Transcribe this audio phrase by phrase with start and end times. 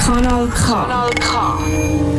[0.00, 0.64] Kanal K.
[0.64, 2.09] Kanal K.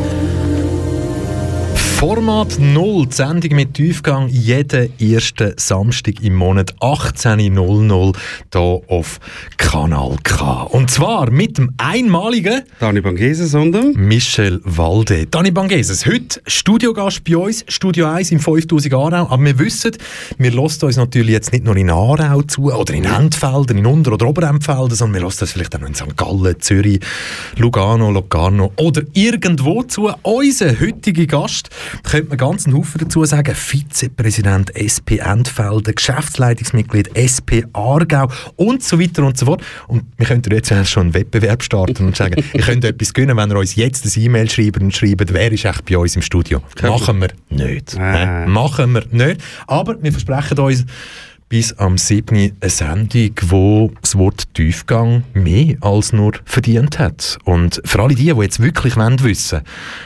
[2.02, 8.18] Format 0, die Sendung mit Tiefgang, jeden ersten Samstag im Monat 18.00
[8.52, 9.20] hier auf
[9.58, 10.64] Kanal K.
[10.64, 15.28] Und zwar mit dem einmaligen Dani Bangeses und dem Michel Walde.
[15.28, 19.30] Dani Bangeses, heute Studiogast bei uns, Studio 1 im 5000 Aarau.
[19.30, 19.92] Aber wir wissen,
[20.40, 24.14] wir hören uns natürlich jetzt nicht nur in Aarau zu oder in Endfelden, in Unter-
[24.14, 26.18] oder Oberendfelden, sondern wir hören uns vielleicht auch in St.
[26.18, 27.00] Gallen, Zürich,
[27.58, 30.10] Lugano, Locarno oder irgendwo zu.
[30.24, 31.70] Unser heutiger Gast
[32.04, 33.56] könnte man ganz einen Haufen dazu sagen.
[33.56, 39.64] Vizepräsident SP Endfelden, Geschäftsleitungsmitglied SP Aargau und so weiter und so fort.
[39.88, 43.50] Und wir könnten jetzt schon einen Wettbewerb starten und sagen, ihr könnt etwas gewinnen, wenn
[43.50, 46.62] ihr uns jetzt ein E-Mail schreibt und schreibt, wer ist echt bei uns im Studio.
[46.82, 47.96] Machen wir nicht.
[48.00, 49.42] Äh, machen wir nicht.
[49.68, 50.86] Aber wir versprechen uns,
[51.52, 52.54] bis am 7.
[52.62, 57.38] eine Sendung, wo das Wort Tiefgang mehr als nur verdient hat.
[57.44, 59.60] Und für alle die, die jetzt wirklich wollen wissen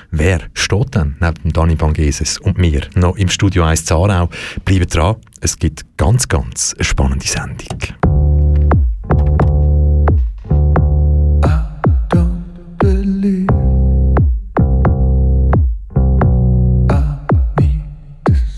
[0.10, 4.28] wer steht denn neben Dani Bangeses und mir noch im Studio 1 Zarau,
[4.66, 5.18] bleiben dran.
[5.40, 7.78] Es gibt ganz, ganz eine spannende Sendung.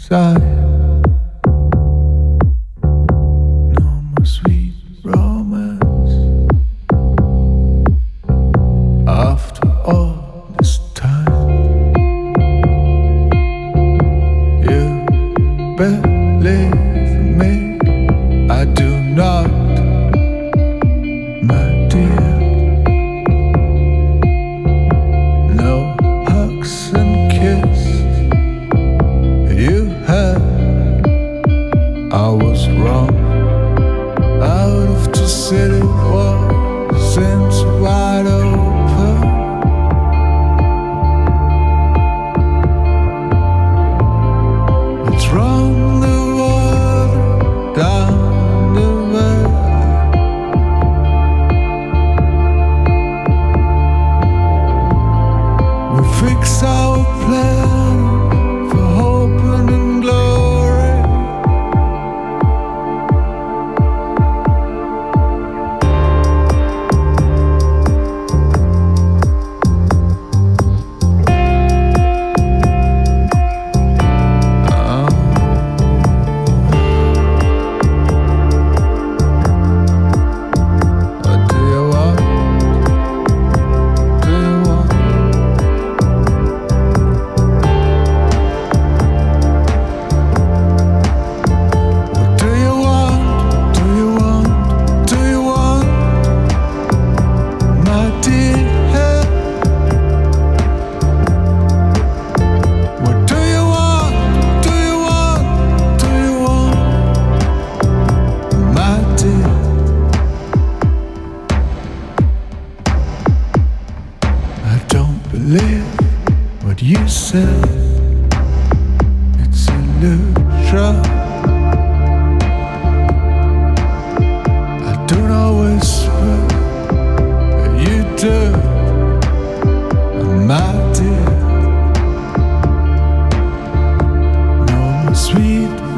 [0.09, 0.56] don't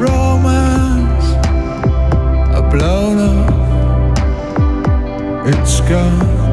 [0.00, 1.26] romance.
[2.56, 3.50] Are blown up.
[5.46, 6.49] It's gone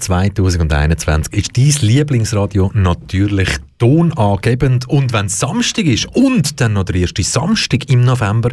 [0.00, 4.88] 2021 ist dein Lieblingsradio natürlich tonangebend.
[4.88, 8.50] Und wenn es Samstag ist und dann noch der erste Samstag im November,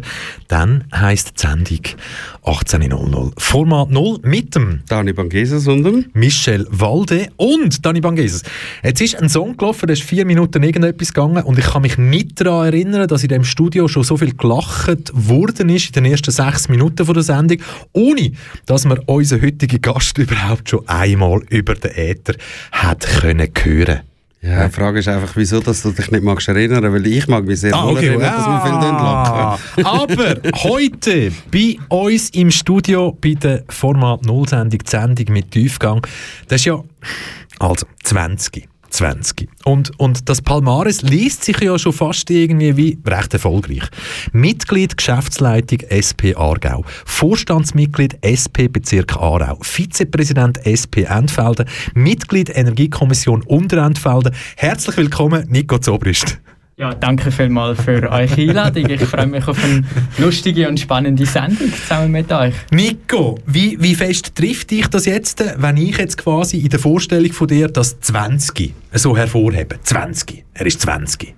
[0.48, 1.80] dann heisst die Sendung
[2.44, 3.32] 18.00.
[3.38, 8.42] Format 0 mit dem Dani Bangeses und dem Michel Walde und Dani Bangeses.
[8.82, 11.98] Jetzt ist ein Song gelaufen, der ist vier Minuten irgendetwas gegangen und ich kann mich
[11.98, 16.12] nicht daran erinnern, dass in dem Studio schon so viel gelacht worden ist in den
[16.12, 17.58] ersten sechs Minuten von der Sendung,
[17.92, 18.32] ohne
[18.64, 22.34] dass man unseren heutigen Gast überhaupt schon einmal über den Äther
[22.72, 24.00] hat können hören.
[24.40, 27.44] Ja, die Frage ist einfach, wieso dass du dich nicht magst erinnern, weil ich mag
[27.44, 28.06] mich sehr Ah, okay.
[28.06, 29.58] erinnern, dass wir viel Ah.
[29.82, 36.06] Aber heute bei uns im Studio bei der Format 0 Sendung, die Sendung mit Tiefgang,
[36.46, 36.80] das ist ja
[37.58, 38.68] also 20.
[38.90, 39.48] 20.
[39.64, 43.84] Und, und das Palmares liest sich ja schon fast irgendwie wie recht erfolgreich.
[44.32, 54.34] Mitglied Geschäftsleitung SP Aargau, Vorstandsmitglied SP Bezirk Aarau, Vizepräsident SP Entfelden, Mitglied Energiekommission Unterentfelden.
[54.56, 56.38] Herzlich willkommen, Nico Zobrist.
[56.78, 58.88] Ja, danke vielmals für eure Einladung.
[58.88, 59.82] Ich freue mich auf eine
[60.18, 62.54] lustige und spannende Sendung zusammen mit euch.
[62.70, 67.32] Nico, wie, wie fest trifft dich das jetzt, wenn ich jetzt quasi in der Vorstellung
[67.32, 69.80] von dir das 20 so hervorhebe?
[69.82, 70.44] 20.
[70.54, 71.34] Er ist 20.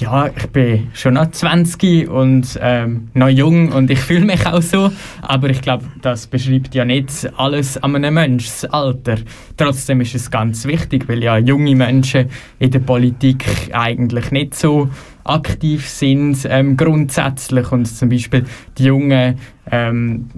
[0.00, 4.62] Ja, ich bin schon noch 20 und ähm, noch jung und ich fühle mich auch
[4.62, 4.90] so.
[5.20, 9.16] Aber ich glaube, das beschreibt ja nicht alles an einem Menschen, das Alter.
[9.58, 14.88] Trotzdem ist es ganz wichtig, weil ja junge Menschen in der Politik eigentlich nicht so
[15.24, 17.70] aktiv sind, ähm, grundsätzlich.
[17.72, 18.44] Und zum Beispiel
[18.78, 19.36] die Jungen,
[19.70, 20.28] ähm,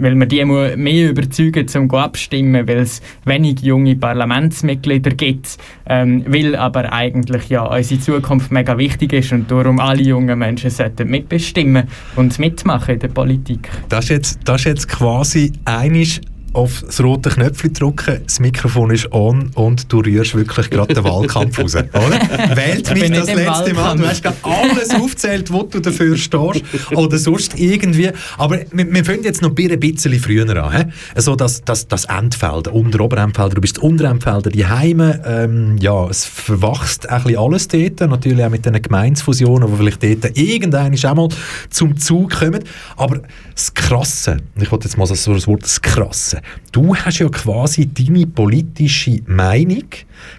[0.00, 6.56] weil man die mehr überzeugen, um abstimmen, weil es wenig junge Parlamentsmitglieder gibt, ähm, weil
[6.56, 11.88] aber eigentlich ja unsere Zukunft mega wichtig ist und darum alle jungen Menschen sollten mitbestimmen
[12.16, 13.68] und mitmachen in der Politik.
[13.88, 16.20] Das ist jetzt, das ist jetzt quasi einisch
[16.58, 21.04] auf das rote Knöpfchen drücken, das Mikrofon ist on und du rührst wirklich gerade den
[21.04, 21.86] Wahlkampf raus, oder?
[22.56, 23.98] Wählt mich das letzte Mal.
[23.98, 24.00] Wahlkampf.
[24.02, 26.64] Du hast gerade alles aufgezählt, wo du dafür stehst
[26.94, 28.10] oder sonst irgendwie.
[28.36, 30.76] Aber wir, wir fangen jetzt noch ein bisschen früher an.
[30.76, 30.84] He?
[31.14, 36.24] Also das, das, das Endfelder, Unter- Oberendfelder, du bist Unterendfelder, die Heime, ähm, ja, es
[36.24, 41.14] verwachst ein bisschen alles dort, natürlich auch mit den Gemeinsfusionen, die vielleicht dort irgendein auch
[41.14, 41.28] mal
[41.70, 42.64] zum Zug kommen.
[42.96, 43.20] Aber
[43.54, 46.40] das Krasse, ich wollte jetzt mal so das Wort das Krasse,
[46.72, 49.84] du hast ja quasi deine politische Meinung,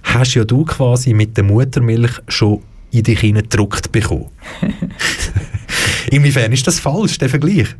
[0.03, 2.61] hast ja du quasi mit der Muttermilch schon
[2.91, 4.29] in dich hineingedruckt bekommen.
[6.11, 7.75] Inwiefern ist das falsch, der Vergleich?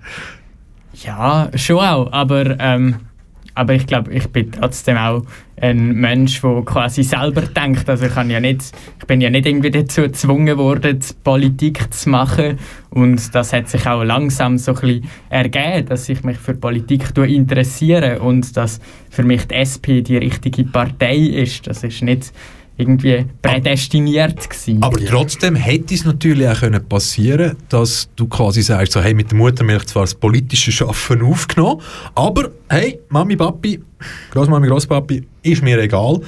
[1.04, 2.96] Ja, schon auch, aber, ähm,
[3.56, 5.24] aber ich glaube, ich bin trotzdem auch
[5.62, 7.90] ein Mensch, der quasi selber denkt.
[7.90, 12.10] Also ich, kann ja nicht, ich bin ja nicht irgendwie dazu gezwungen worden, Politik zu
[12.10, 12.58] machen
[12.90, 17.16] und das hat sich auch langsam so ein bisschen ergeben, dass ich mich für Politik
[17.18, 21.68] interessiere und dass für mich die SP die richtige Partei ist.
[21.68, 22.32] Das ist nicht
[22.80, 24.82] irgendwie prädestiniert gewesen.
[24.82, 29.32] Aber trotzdem hätte es natürlich auch können passieren dass du quasi sagst, so, hey, mit
[29.32, 31.82] der Muttermilch zwar das politische Schaffen aufgenommen,
[32.16, 33.82] aber hey, Mami, Papi,
[34.32, 36.22] Großmami, Großpapi, ist mir egal,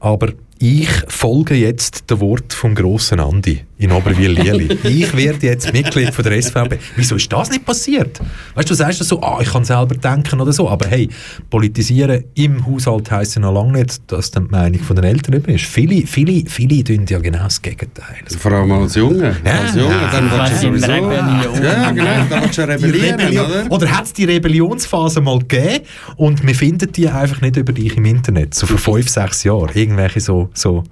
[0.00, 4.78] aber ich folge jetzt dem Wort vom grossen Andi in Oberwil-Lieli.
[4.82, 6.78] ich werde jetzt Mitglied von der SVP.
[6.96, 8.18] Wieso ist das nicht passiert?
[8.54, 11.08] Weißt du, du sagst so, ah, ich kann selber denken oder so, aber hey,
[11.48, 15.34] politisieren im Haushalt heisst ja noch lange nicht, dass dann die Meinung von den Eltern
[15.34, 15.64] über ist.
[15.64, 18.16] Viele, viele, viele tun ja genau das Gegenteil.
[18.24, 19.36] Also Vor allem als Junge.
[19.44, 19.52] Ja.
[19.52, 20.92] Als Junge, dann willst du sowieso...
[20.92, 21.62] Rebellion.
[21.62, 23.72] Ja, genau, dann willst du ja Die rebellieren, Rebellion- oder?
[23.72, 25.84] Oder hat es die Rebellionsphase mal gegeben
[26.16, 29.70] und wir finden die einfach nicht über dich im Internet, so vor fünf, sechs Jahren,
[29.74, 30.82] irgendwelche so, so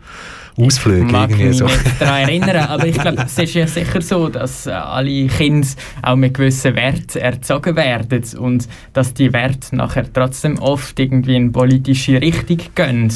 [0.58, 1.04] Ausflüge.
[1.04, 1.66] mag irgendwie mich so.
[1.66, 5.68] nicht daran erinnern, aber ich glaube, es ist ja sicher so, dass äh, alle Kinder
[6.02, 11.52] auch mit gewissen Werten erzogen werden und dass die Werte nachher trotzdem oft irgendwie in
[11.52, 13.12] politische Richtung gehen.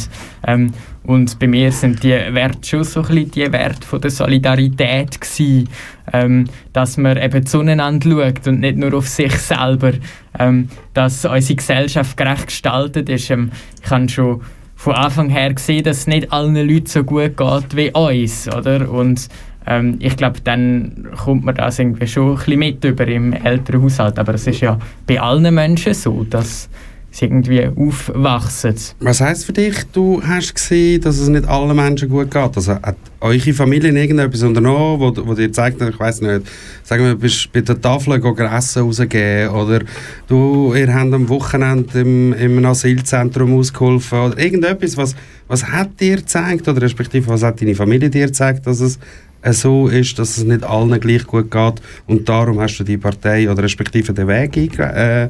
[0.46, 4.10] Ähm, Und bei mir sind die Werte schon so ein bisschen die Werte von der
[4.10, 5.68] Solidarität gewesen,
[6.12, 6.44] ähm,
[6.74, 9.92] dass man eben zueinander schaut und nicht nur auf sich selber,
[10.38, 13.30] ähm, dass unsere Gesellschaft gerecht gestaltet ist.
[13.30, 13.50] Ähm,
[13.82, 14.42] ich habe schon
[14.80, 18.90] von Anfang her gesehen, dass es nicht allen Leuten so gut geht wie uns, oder?
[18.90, 19.28] Und
[19.66, 23.82] ähm, ich glaube, dann kommt man das irgendwie schon ein bisschen mit über im älteren
[23.82, 24.18] Haushalt.
[24.18, 26.70] Aber es ist ja bei allen Menschen so, dass
[27.10, 28.74] sie irgendwie aufwachsen.
[29.00, 32.56] Was heisst für dich, du hast gesehen, dass es nicht allen Menschen gut geht?
[32.56, 36.42] Also hat eure Familie irgendetwas unternommen, wo, wo dir zeigt, ich weiß nicht,
[36.84, 39.80] sagen wir, bist bei der Tafel Essen rausgeben oder
[40.28, 45.16] du, ihr habt am Wochenende im, im Asylzentrum ausgeholfen oder irgendetwas, was,
[45.48, 48.98] was hat dir gezeigt oder respektive was hat deine Familie dir gezeigt, dass es
[49.42, 51.74] so ist, dass es nicht allen gleich gut geht
[52.06, 55.28] und darum hast du die Partei oder respektive den Weg äh,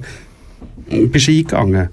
[0.91, 1.89] bist eingegangen?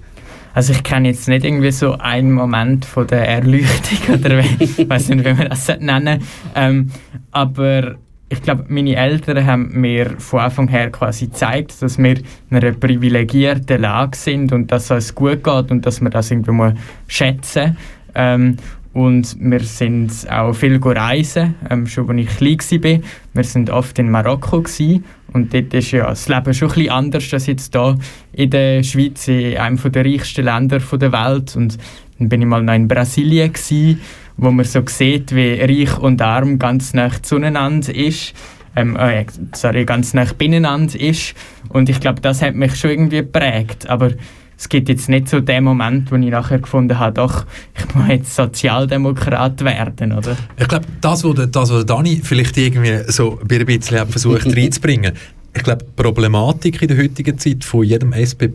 [0.54, 5.10] Also ich kenne jetzt nicht irgendwie so einen Moment von der Erleuchtung oder ich weiß
[5.10, 6.20] nicht, wie man das nennen
[6.54, 6.90] ähm,
[7.30, 7.96] aber
[8.30, 12.16] ich glaube, meine Eltern haben mir von Anfang her quasi gezeigt, dass wir
[12.50, 16.52] in einer privilegierten Lage sind und dass es gut geht und dass man das irgendwie
[16.52, 16.74] mal
[17.06, 17.76] schätzen
[18.14, 18.56] ähm,
[18.98, 23.00] und wir sind auch viel reisen, ähm, schon als ich klein war.
[23.34, 27.32] Wir sind oft in Marokko gewesen, und dort ist ja das Leben schon bisschen anders
[27.32, 27.96] als jetzt hier
[28.32, 31.54] in der Schweiz, in einem der reichsten Länder der Welt.
[31.54, 31.78] Und
[32.18, 34.00] dann bin ich mal noch in Brasilien gewesen,
[34.36, 38.34] wo man so sieht, wie reich und arm ganz nah zueinander ist.
[38.74, 41.34] Ähm, äh, sorry, ganz nah beieinander ist.
[41.68, 43.88] Und ich glaube, das hat mich schon irgendwie geprägt.
[43.88, 44.10] Aber
[44.58, 47.46] es gibt jetzt nicht so den Moment, wo ich nachher gefunden habe, doch,
[47.76, 50.36] ich muss jetzt Sozialdemokrat werden, oder?
[50.58, 55.12] Ich glaube, das, was das, was Dani vielleicht irgendwie so ein bisschen versucht reinzubringen,
[55.54, 58.50] ich glaube, die Problematik in der heutigen Zeit von jedem SP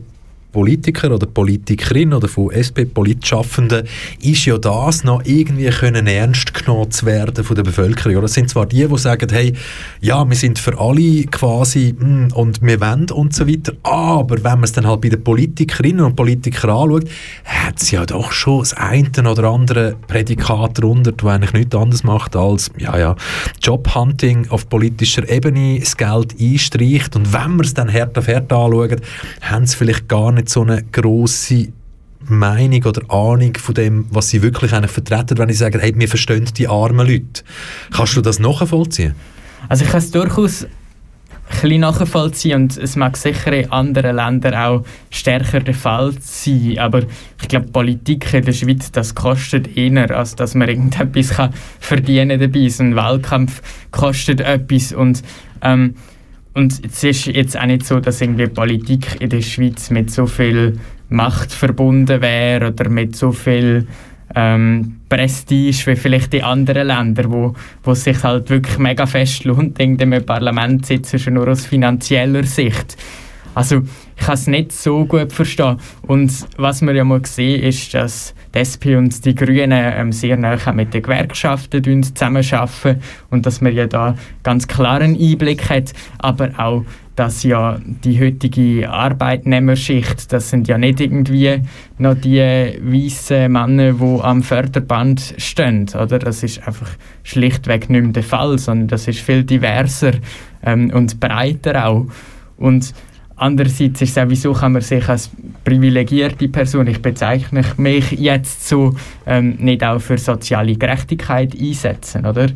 [0.54, 3.88] Politiker oder Politikerin oder von SP-Politschaffenden
[4.22, 8.18] ist ja das noch irgendwie können ernst genommen zu werden von der Bevölkerung.
[8.18, 8.26] Oder?
[8.26, 9.52] Es sind zwar die, die sagen, hey,
[10.00, 14.52] ja, wir sind für alle quasi mm, und wir wollen und so weiter, aber wenn
[14.52, 17.08] man es dann halt bei den Politikerinnen und Politikern anschaut,
[17.44, 22.04] hat es ja doch schon das eine oder andere Prädikat darunter, das eigentlich nichts anderes
[22.04, 23.16] macht als, ja, ja,
[23.60, 28.52] Jobhunting auf politischer Ebene, das Geld einstreicht und wenn man es dann Herd auf Herd
[28.52, 29.00] anschaut,
[29.40, 31.68] haben sie vielleicht gar nicht nicht so eine grosse
[32.26, 36.48] Meinung oder Ahnung von dem, was sie wirklich vertreten, wenn sie sagen, hey, wir verstehen
[36.56, 37.42] die armen Leute.
[37.92, 39.14] Kannst du das nachvollziehen?
[39.68, 40.66] Also ich kann es durchaus
[41.62, 47.02] ein nachvollziehen und es mag sicher in anderen Ländern auch stärker der Fall sein, aber
[47.40, 52.40] ich glaube, Politik in der Schweiz, das kostet eher, als dass man irgendetwas kann verdienen
[52.40, 52.68] dabei.
[52.68, 53.60] So ein Wahlkampf
[53.90, 55.22] kostet etwas und
[55.62, 55.94] ähm,
[56.54, 60.26] und es ist jetzt auch nicht so, dass irgendwie Politik in der Schweiz mit so
[60.26, 63.86] viel Macht verbunden wäre oder mit so viel
[64.34, 69.44] ähm, Prestige wie vielleicht die anderen Länder, wo, wo es sich halt wirklich mega fest
[69.44, 72.96] lohnt, in dem Parlament sitzen, schon nur aus finanzieller Sicht.
[73.54, 73.82] Also
[74.16, 75.78] ich kann es nicht so gut verstehen.
[76.02, 80.36] Und was wir ja mal sehen, ist, dass die SP und die Grünen ähm, sehr
[80.36, 86.50] nah mit den Gewerkschaften zusammenarbeiten und dass man ja da ganz klaren Einblick hat, aber
[86.58, 86.84] auch
[87.16, 91.60] dass ja die heutige Arbeitnehmerschicht, das sind ja nicht irgendwie
[91.98, 96.18] noch die weißen Männer, die am Förderband stehen, oder?
[96.18, 96.90] Das ist einfach
[97.22, 100.12] schlichtweg nicht mehr der Fall, sondern das ist viel diverser
[100.64, 102.06] ähm, und breiter auch.
[102.56, 102.92] Und
[103.36, 105.30] Andererseits ist es auch, wieso kann man sich als
[105.64, 108.94] privilegierte Person, ich bezeichne mich jetzt so,
[109.26, 112.48] ähm, nicht auch für soziale Gerechtigkeit einsetzen, oder?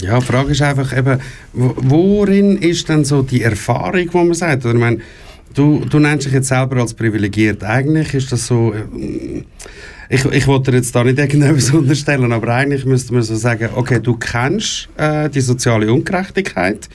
[0.00, 1.18] Ja, die Frage ist einfach eben,
[1.52, 4.74] worin ist denn so die Erfahrung, wo man sagt, oder?
[4.74, 4.98] Ich meine,
[5.54, 9.42] du, du nennst dich jetzt selber als privilegiert, eigentlich ist das so, äh,
[10.10, 13.70] ich, ich wollte dir jetzt da nicht irgendetwas unterstellen, aber eigentlich müsste man so sagen,
[13.74, 16.88] okay, du kennst äh, die soziale Ungerechtigkeit,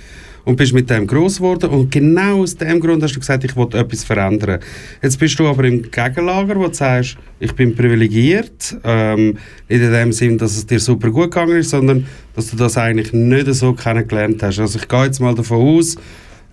[0.46, 3.56] und bist mit dem groß geworden und genau aus dem Grund hast du gesagt, ich
[3.56, 4.60] will etwas verändern.
[5.02, 9.38] Jetzt bist du aber im Gegenlager, wo du sagst, ich bin privilegiert, ähm,
[9.70, 12.78] nicht in dem Sinn, dass es dir super gut gegangen ist, sondern dass du das
[12.78, 14.60] eigentlich nicht so kennengelernt hast.
[14.60, 15.96] Also ich gehe jetzt mal davon aus,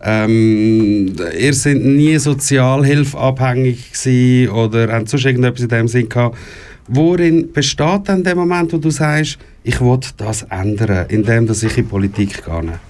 [0.02, 6.38] ähm, ihr seid nie sozialhilfeabhängig gewesen oder habt sonst irgendetwas in dem Sinn gehabt.
[6.88, 11.76] Worin besteht dann der Moment, wo du sagst, ich will das ändern, indem dass ich
[11.76, 12.80] in Politik gehe?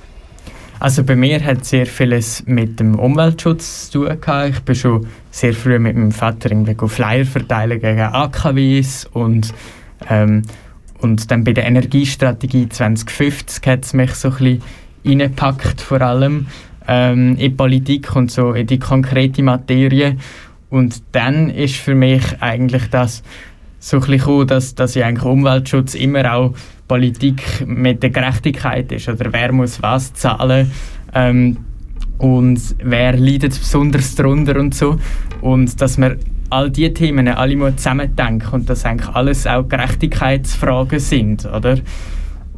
[0.80, 4.48] Also bei mir hat sehr vieles mit dem Umweltschutz zu tun gehabt.
[4.48, 9.52] Ich bin schon sehr früh mit meinem Vater irgendwie Flyer verteilen gegen AKWs und
[10.08, 10.42] ähm,
[11.02, 14.62] und dann bei der Energiestrategie 2050 hat es mich so ein bisschen
[15.04, 16.46] reingepackt, vor allem
[16.88, 20.16] ähm, in Politik und so in die konkrete Materie.
[20.70, 23.22] Und dann ist für mich eigentlich das
[23.80, 26.54] so ein dass, dass ja eigentlich Umweltschutz immer auch
[26.86, 30.70] Politik mit der Gerechtigkeit ist oder wer muss was zahlen
[31.14, 31.56] ähm,
[32.18, 34.98] und wer leidet besonders darunter und so
[35.40, 36.18] und dass man
[36.50, 41.78] all diese Themen alle mal zusammendenken und dass eigentlich alles auch Gerechtigkeitsfragen sind, oder?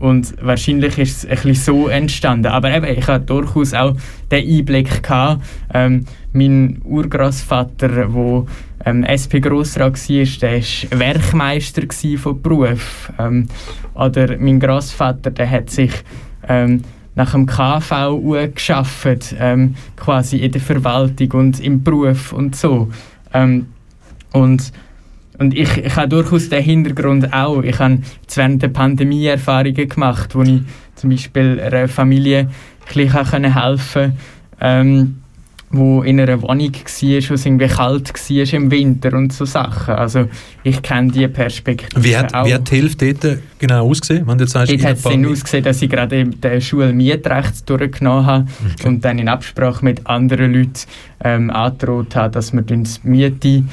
[0.02, 2.46] Und wahrscheinlich ist es ein bisschen so entstanden.
[2.46, 3.94] Aber eben, ich hatte durchaus auch
[4.32, 5.44] den Einblick gehabt.
[5.72, 8.46] Ähm, mein Urgroßvater, der
[8.84, 11.82] ähm, SP-Grossrat war, der war Werkmeister
[12.18, 13.12] von Beruf.
[13.16, 13.46] Ähm,
[13.94, 15.92] oder mein Großvater, der hat sich
[16.48, 16.82] ähm,
[17.14, 18.18] nach dem KV
[18.52, 22.88] geschafft, ähm, quasi in der Verwaltung und im Beruf und so.
[23.32, 23.68] Ähm,
[24.32, 24.72] und
[25.38, 27.62] und ich, ich habe durchaus den Hintergrund auch.
[27.62, 27.98] Ich habe
[28.34, 30.60] während der Pandemie Erfahrungen gemacht, wo ich
[30.94, 32.48] zum Beispiel einer Familie
[32.94, 34.12] ein helfen konnte,
[34.60, 35.16] ähm,
[35.70, 39.94] wo in einer Wohnung war, wo es irgendwie kalt war im Winter und so Sachen.
[39.94, 40.28] Also
[40.62, 42.44] ich kenne diese Perspektive wie hat, auch.
[42.44, 44.26] Wie hat die Hilfe dort genau ausgesehen?
[44.26, 46.92] Wenn du jetzt sagst, Dort hat es dann ausgesehen, dass ich gerade in der Schule
[46.92, 48.46] Mietrecht durchgenommen habe
[48.84, 50.72] und dann in Absprache mit anderen Leuten
[51.24, 53.64] ähm, angedroht habe, dass wir die Miete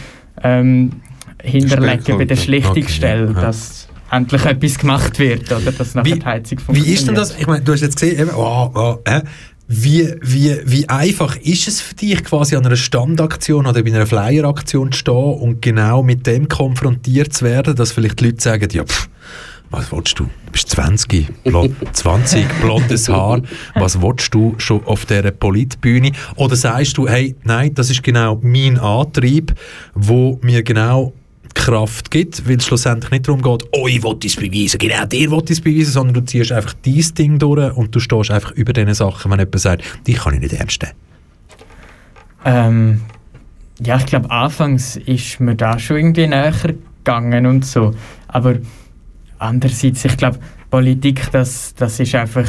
[0.42, 0.92] ähm,
[1.44, 2.36] hinterlegen bei der.
[2.36, 7.00] Schlichtungsstelle, Okay, dass endlich etwas gemacht wird oder dass nachher Wie- die Heizung Wie funktioniert.
[7.00, 7.36] ist denn das?
[7.38, 9.22] Ich meine, du hast jetzt gesehen, eben, oh, oh, hä?
[9.72, 14.08] Wie, wie, wie einfach ist es für dich, quasi an einer Standaktion oder bei einer
[14.08, 18.68] Flyeraktion zu stehen und genau mit dem konfrontiert zu werden, dass vielleicht die Leute sagen,
[18.72, 19.08] ja, pff,
[19.70, 20.24] was willst du?
[20.24, 23.44] Du bist 20, blond, 20, blondes Haar.
[23.76, 26.14] Was willst du schon auf dieser Politbühne?
[26.36, 29.54] Oder sagst du, hey, nein, das ist genau mein Antrieb,
[29.94, 31.14] wo mir genau
[31.56, 35.32] Kraft gibt, weil es schlussendlich nicht darum geht, oh, ich will es beweisen, genau dir
[35.32, 38.74] will es beweisen, sondern du ziehst einfach dein Ding durch und du stehst einfach über
[38.74, 40.96] diesen Sachen, wenn jemand sagt, dich kann ich nicht ernst nehmen.
[42.46, 43.02] Ähm,
[43.82, 46.54] ja, ich glaube, anfangs ist mir da schon irgendwie näher
[47.00, 47.94] gegangen und so.
[48.28, 48.56] Aber
[49.38, 52.48] andererseits, ich glaube, Politik, das, das ist einfach,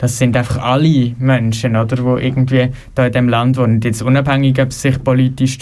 [0.00, 3.82] das sind einfach alle Menschen, oder, die irgendwie da in dem Land wohnen.
[3.82, 5.58] Jetzt unabhängig, ob sie sich politisch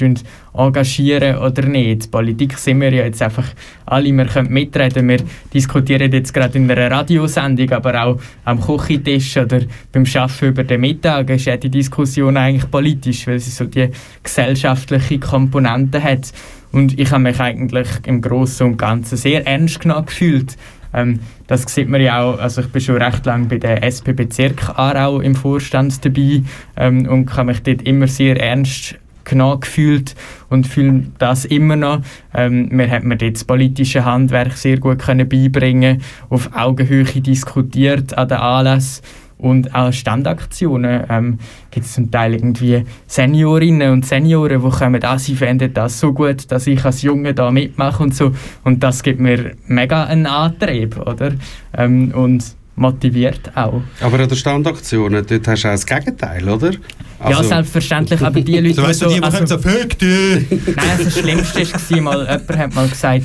[0.54, 2.12] engagieren oder nicht.
[2.12, 3.46] Politik sind wir ja jetzt einfach
[3.84, 5.08] alle, wir können mitreden.
[5.08, 5.18] Wir
[5.52, 10.82] diskutieren jetzt gerade in einer Radiosendung, aber auch am Küchentisch oder beim Arbeiten über den
[10.82, 13.90] Mittag ist ja die Diskussion eigentlich politisch, weil sie so die
[14.22, 16.32] gesellschaftliche Komponente hat.
[16.70, 20.56] Und ich habe mich eigentlich im Großen und Ganzen sehr ernst genommen gefühlt.
[20.94, 24.12] Ähm, das sieht man ja auch, also ich bin schon recht lange bei der SP
[24.12, 26.42] Bezirk Aarau im Vorstand dabei
[26.76, 28.96] ähm, und habe mich dort immer sehr ernst
[29.28, 30.14] genommen gefühlt
[30.48, 32.00] und fühle das immer noch.
[32.34, 38.16] Ähm, mir hat mir dort das politische Handwerk sehr gut können beibringen, auf Augenhöhe diskutiert
[38.16, 39.04] an den Anlässen
[39.38, 41.38] und auch Standaktionen ähm,
[41.70, 46.12] gibt es zum Teil irgendwie Seniorinnen und Senioren, die kommen, ah, sie fänden das so
[46.12, 48.32] gut, dass ich als Junge da mitmache und so.
[48.64, 51.32] Und das gibt mir mega einen Antrieb, oder?
[51.76, 52.44] Ähm, und
[52.76, 53.82] motiviert auch.
[54.00, 56.70] Aber an den Standaktionen, dort hast du auch das Gegenteil, oder?
[56.72, 56.78] ja,
[57.20, 60.90] Also- selbstverständlich, aber die Leute, So, weißt du, die, die also- so, «Fick dich!» Nein,
[60.90, 63.24] also das Schlimmste war mal, jemand hat mal gesagt,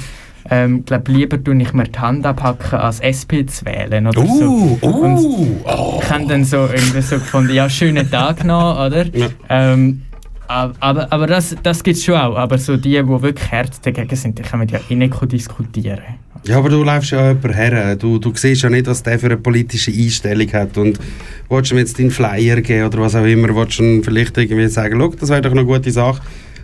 [0.49, 4.39] ähm, glaub, lieber tue ich mir die Hand abhacken, als SP zu wählen oder Uh,
[4.39, 4.87] so.
[4.87, 5.99] uh, oh.
[6.03, 9.05] Ich habe dann so irgendwie so gefunden, ja, schönen Tag noch, oder?
[9.15, 9.27] Ja.
[9.49, 10.01] Ähm,
[10.47, 12.35] ab- aber, aber das, das gibt es schon auch.
[12.35, 15.99] Aber so die, die wirklich hart dagegen sind, die können ja eh nicht diskutieren.
[16.45, 17.95] Ja, aber du läufst ja jemand her.
[17.95, 20.77] Du, du siehst ja nicht, was der für eine politische Einstellung hat.
[20.77, 20.99] Und
[21.49, 24.37] willst du ihm jetzt deinen Flyer geben oder was auch immer, willst du ihm vielleicht
[24.37, 26.21] irgendwie sagen, «Schau, das wäre doch eine gute Sache,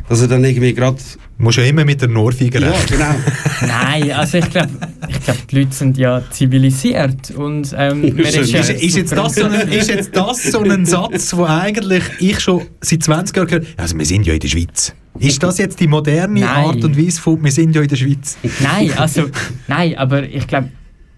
[0.09, 0.97] dass er dann irgendwie gerade...
[1.37, 3.15] Musst ja immer mit der Norweger Ja, genau.
[3.61, 4.71] Nein, also ich glaube,
[5.07, 7.31] ich glaub, die Leute sind ja zivilisiert.
[7.31, 8.19] Und ähm, Schön.
[8.19, 11.45] ist, ja Ist, ist, jetzt das so ein, ist jetzt das so ein Satz, wo
[11.45, 14.93] eigentlich ich schon seit 20 Jahren gehört Also wir sind ja in der Schweiz.
[15.19, 16.65] Ist das jetzt die moderne Nein.
[16.65, 18.37] Art und Weise von «Wir sind ja in der Schweiz»?
[18.61, 19.25] Nein, also,
[19.67, 20.69] nein, aber ich glaube,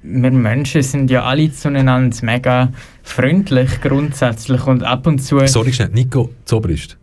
[0.04, 2.72] wir Menschen sind ja alle zueinander mega
[3.04, 5.46] freundlich grundsätzlich und ab und zu.
[5.48, 6.98] Sorry, schnell, Nico Zobrist.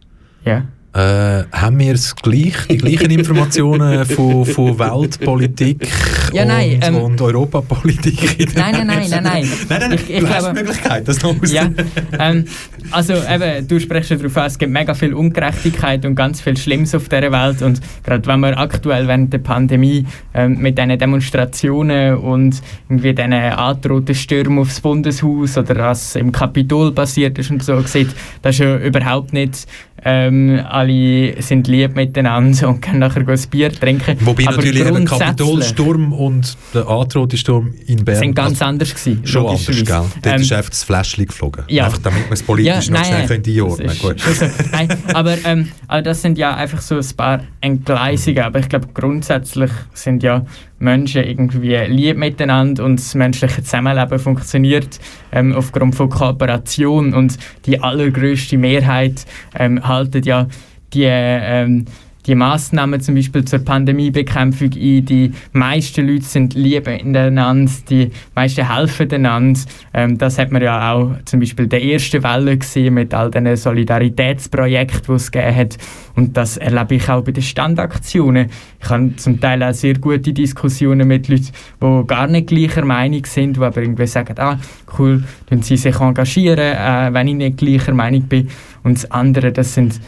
[0.44, 0.66] Ja.
[0.98, 5.86] Äh, haben wir das gleich, die gleichen Informationen von, von Weltpolitik
[6.32, 8.40] Ja, nein, und, ähm, und Europapolitik?
[8.40, 9.48] in der Nein, nein, nein, nein, nein.
[9.68, 11.52] Nein, nein, Ich- ich du hast glaube- die Möglichkeit, das noch aus.
[11.52, 11.70] Ja,
[12.18, 12.46] ähm,
[12.90, 16.56] also eben, du sprichst ja darauf an, es gibt mega viel Ungerechtigkeit und ganz viel
[16.56, 20.98] Schlimmes auf dieser Welt und gerade wenn wir aktuell während der Pandemie ähm, mit diesen
[20.98, 27.62] Demonstrationen und irgendwie diesen androhten Stürmen aufs Bundeshaus oder was im Kapitol passiert ist und
[27.62, 28.08] so sieht,
[28.42, 29.64] das ist ja überhaupt nicht
[30.04, 34.16] ähm, alle sind lieb miteinander und können nachher ein Bier trinken.
[34.20, 38.94] Wobei Aber natürlich grundsätzlich Kapitolsturm und der angedrohte Sturm in Bern sind ganz also anders
[38.94, 39.26] gewesen.
[39.26, 39.84] schon anders, gell?
[39.86, 41.64] Dort Ähm, ist einfach das Fläschchen geflogen.
[41.68, 41.84] ja.
[41.86, 44.52] Einfach damit man es politisch noch schnell könnte einordnen könnte.
[44.72, 48.42] Nein, aber, ähm, aber das sind ja einfach so ein paar Entgleisungen.
[48.42, 50.44] Aber ich glaube, grundsätzlich sind ja
[50.78, 55.00] Menschen irgendwie lieb miteinander und das menschliche Zusammenleben funktioniert
[55.32, 57.14] ähm, aufgrund von Kooperation.
[57.14, 59.24] Und die allergrößte Mehrheit
[59.58, 60.46] ähm, halten ja
[60.92, 61.84] die ähm,
[62.28, 65.04] die Massnahmen zum Beispiel zur Pandemiebekämpfung ein.
[65.06, 69.58] Die meisten Leute sind lieb miteinander, die meisten helfen einander.
[69.94, 73.56] Ähm, das hat man ja auch zum Beispiel der ersten Welle gesehen mit all den
[73.56, 75.78] Solidaritätsprojekten, die es gegeben hat.
[76.16, 78.50] Und das erlebe ich auch bei den Standaktionen.
[78.80, 81.48] Ich habe zum Teil auch sehr gute Diskussionen mit Leuten,
[81.82, 84.58] die gar nicht gleicher Meinung sind, die aber irgendwie sagen, ah,
[84.98, 88.48] cool, tun sie sich engagieren, äh, wenn ich nicht gleicher Meinung bin.
[88.82, 89.98] Und das andere, das sind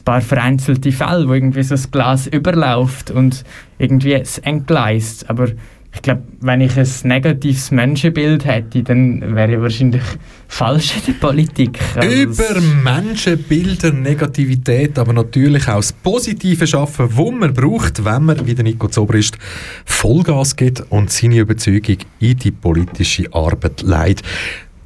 [0.00, 3.44] ein paar vereinzelte Fälle, wo irgendwie so das Glas überläuft und
[3.78, 5.28] irgendwie es entgleist.
[5.28, 5.48] Aber
[5.94, 10.02] ich glaube, wenn ich ein negatives Menschenbild hätte, dann wäre ich wahrscheinlich
[10.48, 11.78] falsch in der Politik.
[11.94, 18.44] Also Über Menschenbilder, Negativität, aber natürlich auch das Positive schaffen, wo man braucht, wenn man,
[18.44, 19.38] wie der Nico Zobrist,
[19.84, 24.24] Vollgas gibt und seine Überzeugung in die politische Arbeit leitet.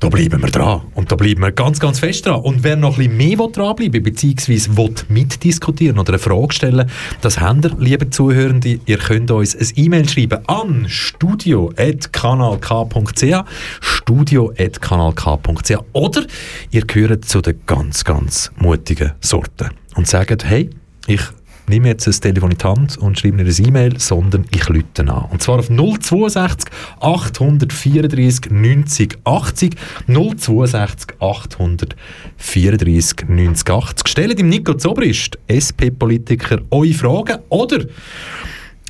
[0.01, 0.83] Da bleiben wir dran.
[0.95, 2.41] Und da bleiben wir ganz, ganz fest dran.
[2.41, 6.89] Und wer noch ein bisschen mehr dranbleiben beziehungsweise will mitdiskutieren oder eine Frage stellen,
[7.21, 8.79] das habt ihr, liebe Zuhörende.
[8.87, 13.45] Ihr könnt uns ein E-Mail schreiben an studio.kanalk.ch
[13.81, 16.23] studio.kanalk.ch oder
[16.71, 20.71] ihr gehört zu den ganz, ganz mutigen Sorten und sagt, hey,
[21.07, 21.23] ich
[21.69, 25.03] nehme jetzt das Telefon in die Hand und schreibe nicht eine E-Mail, sondern ich lüte
[25.03, 25.27] an.
[25.31, 29.75] Und zwar auf 062 834 90 80
[30.07, 34.09] 062 834 90 80.
[34.09, 37.81] Stellt dem Nico Zobrist, SP-Politiker, eure Fragen oder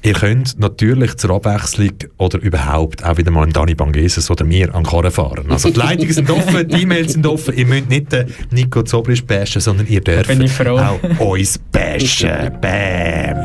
[0.03, 4.75] Ihr könnt natürlich zur Abwechslung oder überhaupt auch wieder mal einen Dani Bangeses oder mir
[4.75, 5.47] an den Karren fahren.
[5.51, 7.55] Also die Leitungen sind offen, die E-Mails sind offen.
[7.57, 10.31] Ihr müsst nicht den Nico Zobrist bashen, sondern ihr dürft
[10.67, 12.53] auch uns bashen.
[12.61, 13.39] Bam!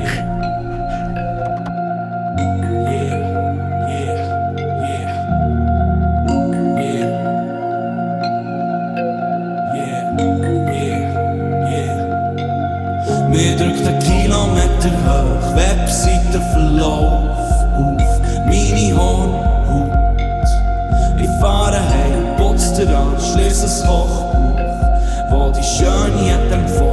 [13.31, 17.29] Mir drückt ein Kilometer hoch, Webseitenverlauf
[17.77, 18.21] auf.
[18.45, 19.91] Meine Hornhaut.
[21.17, 24.59] Ich fahre heim, putz dir an, schließ das Kochbuch,
[25.29, 26.92] wo die Schöne hat empfohlen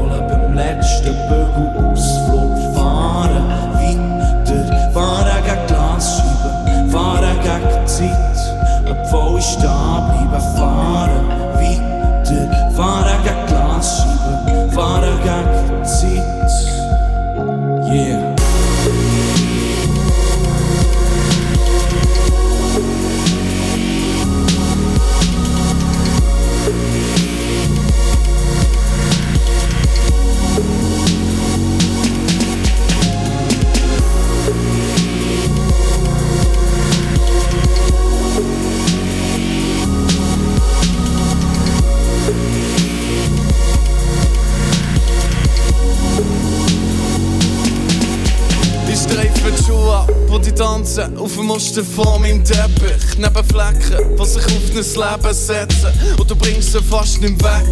[51.60, 53.18] Muster von meinem Teppich.
[53.18, 55.92] Neben Flecken, die sich auf ein Leben setzen.
[56.18, 57.66] Und du bringst sie fast nicht weg.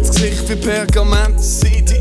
[0.00, 1.40] Das Gesicht wie Pergament,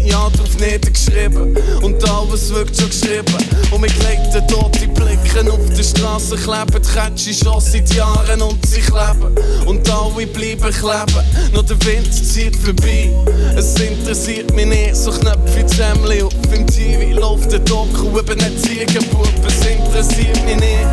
[0.07, 1.57] Seite ja drauf niedergeschrieben.
[1.81, 3.37] Und alles wirkt schon geschrieben.
[3.71, 6.81] Und wir gleiten dort die Blicken auf der Straße kleben.
[6.81, 9.35] Die Kätsche schon seit Jahren und sie kleben.
[9.65, 11.25] Und alle bleiben kleben.
[11.53, 13.11] Nur der Wind zieht vorbei.
[13.55, 18.57] Es interessiert mich nicht, so Knöpfe Zämmli auf im TV läuft der Doku über einen
[18.57, 19.29] Ziegenbub.
[19.45, 20.87] Es interessiert mich nicht.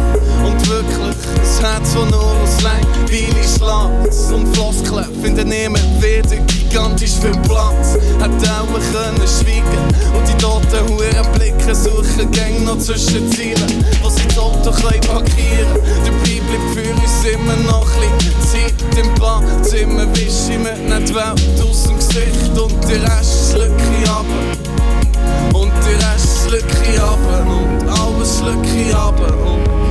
[0.44, 2.62] Und wirklich, das Herz, das nur aus
[3.04, 4.32] Langweile schlägt.
[4.32, 7.98] Und Floskeln finden niemand wieder gigantisch viel Platz.
[8.18, 9.84] Hätte auch können schweigen
[10.16, 15.00] und die toten Huren Blicke suchen gäng noch zwischen Zielen, wo sie das Auto können
[15.02, 15.68] parkieren
[16.04, 20.06] Dabei bleibt für uns immer noch ein Zeit im Badzimmer.
[20.14, 24.26] Wische mir nicht die Welt aus dem Gesicht und der Rest schluck ich ab.
[25.52, 29.83] Und der Rest schluck ich ab und alles schluck ich ab.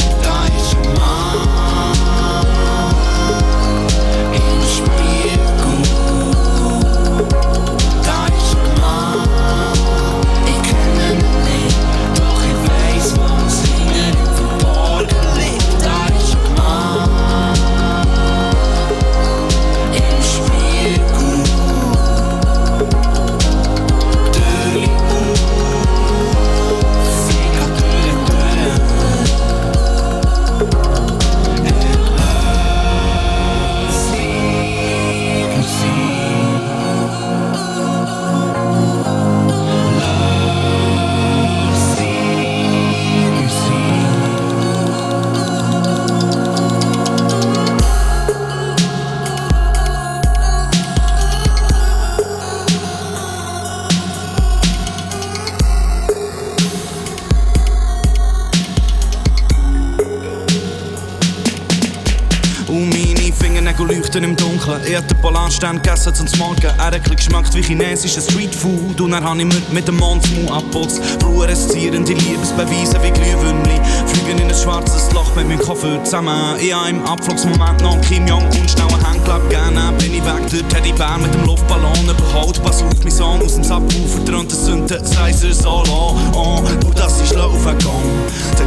[64.86, 66.62] Ich hab den Polarstern gegessen zum Morgen.
[66.64, 69.00] Er hat geschmeckt wie chinesisches Streetfood.
[69.00, 71.04] Und dann hab ich mit, dem Mondsmau abputzt.
[71.20, 73.80] Fluoreszierende Liebesbeweise wie Glühwürmli.
[74.08, 76.58] Fliegen in ein schwarzes Loch mit meinem Koffer zusammen.
[76.60, 78.88] Ich hab im Abflugsmoment noch Kim Jong-un schnell
[79.24, 79.98] Handklapp gegeben.
[79.98, 82.62] Bin ich weg, der Teddybär mit dem Luftballon überholt.
[82.64, 86.16] Pass auf, mein Song aus dem Subwoofer und der Synthesizer solo.
[86.34, 88.04] Oh, du, das ist Laufengang.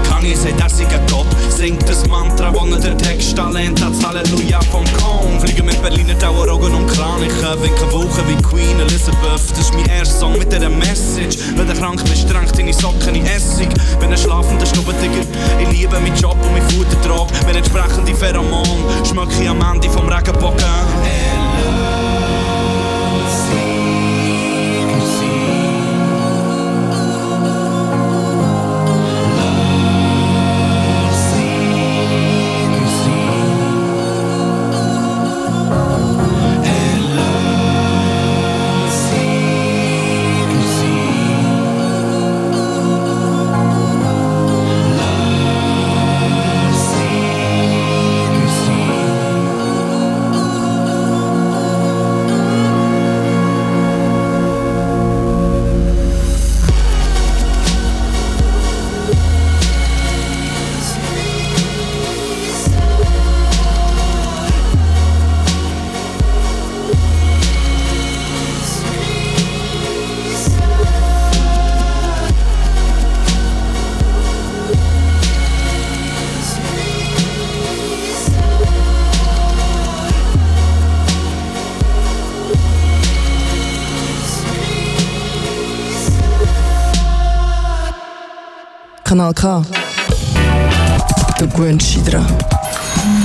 [0.09, 1.27] Kann ich sagen, er sei ein Gott.
[1.51, 3.55] Singt das Mantra, wo er der Text hat.
[3.55, 5.40] Das Halleluja vom Kong.
[5.40, 7.62] Fliegen mit Berliner Daueraugen und Kranichen.
[7.62, 9.51] Winken Wochen wie Queen Elizabeth.
[9.51, 11.38] Das ist mein erster Song mit dieser Message.
[11.57, 13.69] Wenn du krank bist, tränkt deine Socken in Essig.
[14.01, 15.27] Bin ein schlafender Schnubbentiger.
[15.61, 17.29] Ich liebe meinen Job und meinen Futtertrag.
[17.47, 18.66] Wenn entsprechende Pheromon
[19.05, 20.46] schmecke ich am Ende vom Regenbogen.
[20.47, 21.26] provocando
[89.16, 89.64] Kanal K.
[91.38, 92.26] Du gewöhnst dich dran.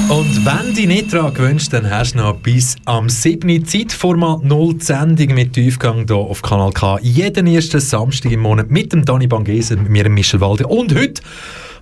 [0.07, 3.65] Und wenn du dich nicht daran gewöhnst, dann hast du noch bis am 7.
[3.65, 6.97] Zeitformat 0 die Sendung mit Tiefgang hier auf Kanal K.
[7.01, 10.65] Jeden ersten Samstag im Monat mit dem Dani mit mir, Michel Walde.
[10.65, 11.21] Und heute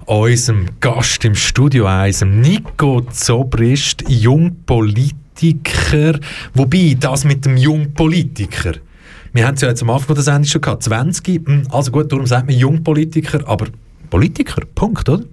[0.07, 6.19] unserem Gast im Studio 1, dem Nico Zobrist, Jungpolitiker.
[6.55, 8.73] Wobei, das mit dem Jungpolitiker,
[9.33, 12.11] wir haben es ja jetzt am Anfang der Sendung schon gehabt, 20, hm, also gut,
[12.11, 13.67] darum sagt man Jungpolitiker, aber
[14.09, 15.23] Politiker, Punkt, oder?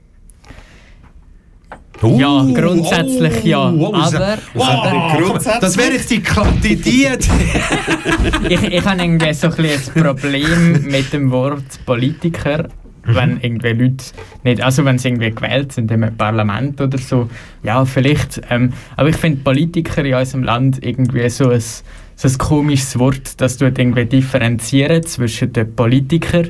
[2.02, 3.70] Uh, Ja, grundsätzlich ja.
[3.70, 6.22] oh, das- Aber, Wow, aber das wäre jetzt die,
[6.62, 7.06] die, die,
[8.50, 12.68] ich, ich habe irgendwie so ein ein Problem mit dem Wort Politiker,
[13.04, 14.04] wenn irgendwie Leute
[14.44, 17.30] nicht, also wenn sie irgendwie gewählt sind im Parlament oder so,
[17.62, 18.42] ja, vielleicht.
[18.50, 23.40] Ähm, aber ich finde Politiker in unserem Land irgendwie so ein, so ein komisches Wort,
[23.40, 26.48] das tut irgendwie differenzieren zwischen den Politikern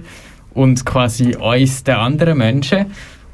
[0.57, 2.87] und quasi uns, den anderen Menschen.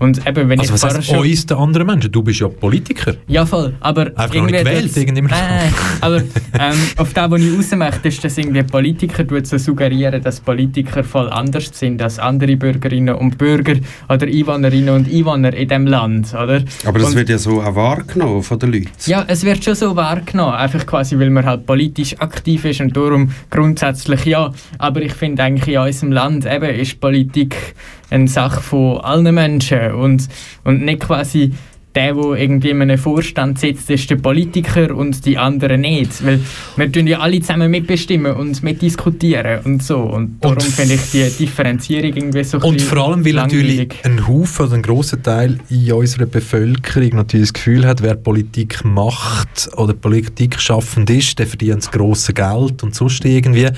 [0.02, 2.10] Und eben, wenn Also ich was heißt uns, der anderen Menschen?
[2.10, 3.14] Du bist ja Politiker.
[3.28, 3.72] ja, voll.
[3.78, 5.22] Aber Einfach noch nicht gewählt, irgendwie.
[5.22, 10.20] Nein, aber ähm, auf das, was ich raus möchte, ist, dass irgendwie Politiker so suggerieren,
[10.20, 13.76] dass Politiker voll anders sind als andere Bürgerinnen und Bürger
[14.08, 16.64] oder Einwohnerinnen und Einwohner in diesem Land, oder?
[16.84, 18.88] Aber das und, wird ja so auch wahrgenommen von den Leuten.
[19.06, 22.96] ja, es wird schon so wahrgenommen, einfach quasi, weil man halt politisch aktiv ist und
[22.96, 24.52] darum grundsätzlich ja.
[24.78, 27.74] Aber ich finde eigentlich in unserem Land eben ist Politik
[28.12, 30.28] eine Sache von allen Menschen und,
[30.64, 31.54] und nicht quasi
[31.94, 36.24] der, der irgendwie in einem Vorstand sitzt, ist der Politiker und die anderen nicht.
[36.24, 36.40] Weil
[36.76, 39.98] wir tun ja alle zusammen mitbestimmen und mitdiskutieren und so.
[39.98, 44.66] Und darum finde ich die Differenzierung irgendwie so Und vor allem, weil natürlich ein Haufen
[44.66, 49.92] oder ein grosser Teil in unserer Bevölkerung natürlich das Gefühl hat, wer Politik macht oder
[49.92, 53.68] Politik schaffend ist, der verdient das grosse Geld und sonst irgendwie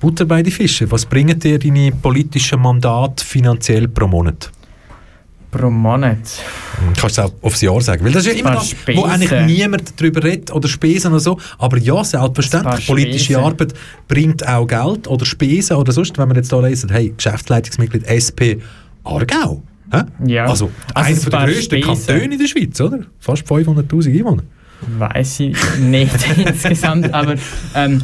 [0.00, 0.90] Butter bei die Fische.
[0.90, 4.50] Was bringen dir deine politischen Mandate finanziell pro Monat?
[5.50, 6.18] Pro Monat.
[6.98, 8.04] Kannst du es auch aufs Jahr sagen?
[8.04, 11.38] Weil das ist ja immer das, wo eigentlich niemand darüber redet oder Spesen oder so.
[11.58, 13.38] Aber ja, selbstverständlich, politische.
[13.38, 13.74] Arbeit
[14.08, 18.60] bringt auch Geld oder Spesen oder sonst, wenn man jetzt da lesen, hey, Geschäftsleitungsmitglied SP
[19.04, 19.62] Aargau.
[19.90, 20.02] Hä?
[20.26, 20.44] Ja.
[20.46, 21.80] Also, Also einer ein der grössten.
[21.80, 23.00] Kantone in der Schweiz, oder?
[23.20, 24.42] Fast 500'000 Einwohner.
[24.98, 27.34] Weiß ich nicht insgesamt, aber
[27.74, 28.02] ähm,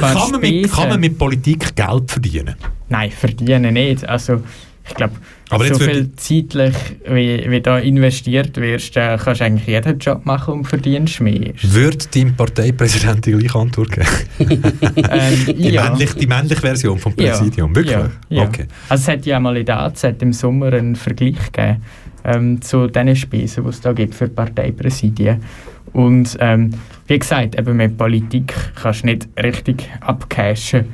[0.00, 2.54] Kann man, mit, kann man mit Politik Geld verdienen?
[2.88, 4.08] Nein, verdienen nicht.
[4.08, 4.42] Also,
[4.88, 5.14] ich glaube,
[5.50, 6.74] Aber so viel zeitlich,
[7.06, 11.52] wie, wie da investiert wirst, äh, kannst du eigentlich jeden Job machen und verdienst mehr.
[11.62, 14.06] Würde dein Parteipräsident die gleiche Antwort geben?
[14.96, 15.84] ähm, Die, ja.
[15.90, 17.94] männliche, die männliche Version vom Präsidium, wirklich?
[17.94, 18.42] Ja, ja.
[18.44, 18.66] Okay.
[18.88, 21.82] Also es hat ja mal in der AZ im Sommer einen Vergleich gegeben
[22.24, 25.42] ähm, zu den Spesen, die es da gibt für Parteipräsidien.
[25.92, 26.70] Und ähm,
[27.06, 30.86] wie gesagt, eben mit Politik kannst du nicht richtig abcashen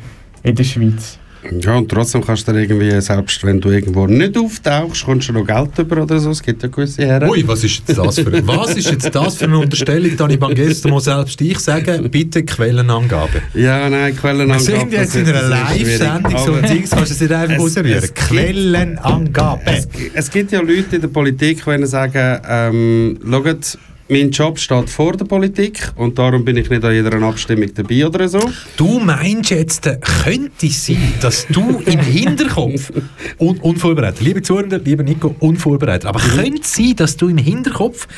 [0.43, 1.20] in der Schweiz.
[1.61, 5.47] Ja, und trotzdem kannst du irgendwie, selbst wenn du irgendwo nicht auftauchst, kommst du noch
[5.47, 6.31] Geld über oder so.
[6.31, 7.31] Es gibt ja gewisse Herren.
[7.31, 10.37] Ui, was ist jetzt das für, was ist jetzt das für eine Unterstellung, Dani?
[10.37, 13.43] Du musst selbst ich sagen, bitte Quellenangabe.
[13.55, 14.67] Ja, nein, Quellenangabe.
[14.67, 18.15] Wir sind jetzt in einer Live-Sendung, so ein Ding kannst du es nicht einfach ausrühren.
[18.15, 19.63] Quellenangabe.
[19.65, 23.79] Es, es gibt ja Leute in der Politik, die sagen, ähm, schaut,
[24.11, 28.07] mein Job steht vor der Politik und darum bin ich nicht an jeder Abstimmung dabei
[28.07, 28.41] oder so.
[28.77, 32.91] Du meinst jetzt, äh, könnte es sein, dass du im Hinterkopf,
[33.39, 38.09] un unvorbereitet, liebe Zuhörer, lieber Nico, unvorbereitet, aber könnte es sein, dass du im Hinterkopf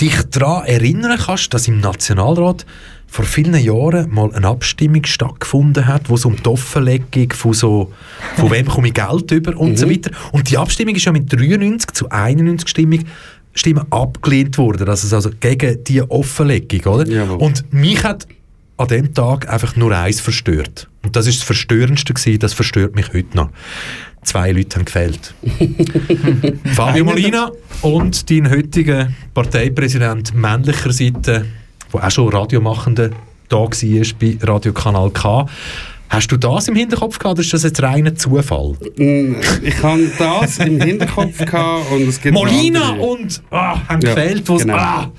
[0.00, 2.66] dich daran erinnern kannst, dass im Nationalrat
[3.06, 7.92] vor vielen Jahren mal eine Abstimmung stattgefunden hat, wo es um die Offenlegung von so,
[8.36, 10.12] von wem komme ich Geld über und so weiter.
[10.32, 13.04] Und die Abstimmung ist ja mit 93 zu 91 Stimmen,
[13.54, 14.86] Stimmen abgelehnt worden.
[14.86, 17.06] Das ist also gegen die Offenlegung, oder?
[17.06, 17.38] Jawohl.
[17.38, 18.26] Und mich hat
[18.76, 20.88] an dem Tag einfach nur eins verstört.
[21.02, 23.50] Und das ist das Verstörendste gewesen, das verstört mich heute noch.
[24.22, 25.34] Zwei Leute haben gefällt.
[26.74, 27.50] Fabio Molina
[27.82, 31.46] und dein heutiger Parteipräsident männlicher Seite,
[31.92, 33.10] der auch schon Radiomachender
[33.50, 35.46] da war bei Radio Kanal K.
[36.10, 38.74] Hast du das im Hinterkopf gehabt oder ist das jetzt reiner Zufall?
[38.96, 44.08] Mm, Ich habe das im Hinterkopf gehabt und es gibt Molina und ah, haben Ja,
[44.14, 44.74] gefällt, wo's, genau.
[44.74, 45.12] ah.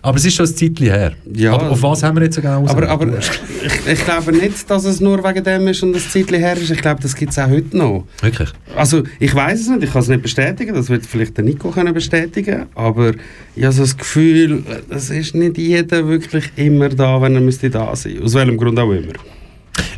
[0.00, 1.12] Aber es ist schon ein Zeitchen her.
[1.34, 1.54] Ja.
[1.54, 4.84] Aber auf was haben wir jetzt so genau Aber, aber ich, ich glaube nicht, dass
[4.84, 6.70] es nur wegen dem ist und das Zeitchen her ist.
[6.70, 8.04] Ich glaube, das gibt es auch heute noch.
[8.22, 8.48] Wirklich?
[8.76, 11.70] Also ich weiß es nicht, ich kann es nicht bestätigen, das wird vielleicht der Nico
[11.72, 13.10] können bestätigen, aber
[13.56, 17.68] ich habe so das Gefühl, es ist nicht jeder wirklich immer da, wenn er müsste
[17.68, 19.14] da sein, aus welchem Grund auch immer.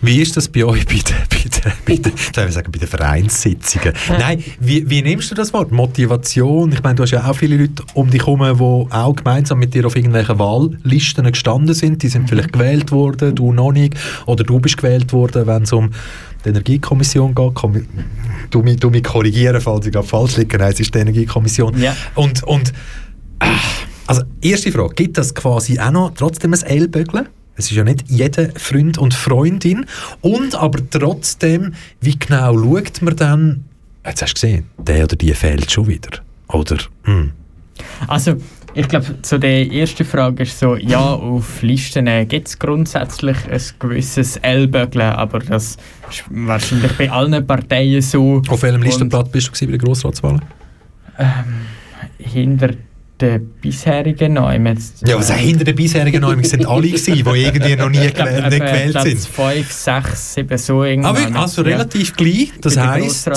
[0.03, 3.93] Wie ist das bei euch bei den, bei den, bei den, sagen, bei den Vereinssitzungen?
[4.09, 5.73] Nein, wie, wie nimmst du das Wort?
[5.73, 6.73] Motivation?
[6.73, 9.75] Ich meine, du hast ja auch viele Leute um dich herum, die auch gemeinsam mit
[9.75, 12.03] dir auf irgendwelchen Wahllisten gestanden sind.
[12.03, 13.95] Die sind vielleicht gewählt worden, du noch nicht.
[14.27, 15.91] Oder du bist gewählt worden, wenn es um
[16.45, 17.55] die Energiekommission geht.
[17.55, 17.87] Komm,
[18.51, 20.59] du, mich, du mich korrigieren, falls ich gerade falsch liege.
[20.59, 21.81] Nein, es ist die Energiekommission.
[21.81, 21.95] Ja.
[22.15, 22.73] Und, und
[23.41, 23.49] ah,
[24.07, 27.29] also, erste Frage, gibt das quasi auch noch trotzdem ein Ellbögeln?
[27.57, 29.87] Es ist ja nicht jeder Freund und Freundin.
[30.21, 33.65] Und aber trotzdem, wie genau schaut man dann,
[34.07, 36.21] jetzt hast du gesehen, der oder die fehlt schon wieder.
[36.49, 37.33] Oder, hm.
[38.07, 38.37] Also,
[38.75, 43.61] ich glaube, zu der ersten Frage ist so, ja, auf Listen gibt es grundsätzlich ein
[43.79, 45.77] gewisses Ellbögeln, aber das
[46.09, 48.43] ist wahrscheinlich bei allen Parteien so.
[48.49, 50.43] Auf welchem Listenblatt bist du bei den Grossratswahlen?
[52.19, 52.71] Hinter
[53.21, 54.39] den bisherigen.
[54.67, 58.29] Jetzt, Ja, was hinter den bisherigen Namen sind alle gewesen, die irgendwie noch nie glaub,
[58.29, 59.21] gewählt, nicht gewählt Platz sind.
[59.21, 61.17] 5, 6, 7, so irgendwann.
[61.17, 61.37] Wirklich?
[61.37, 61.69] also Ja.
[61.69, 62.53] relativ gleich.
[62.61, 63.29] Das heisst,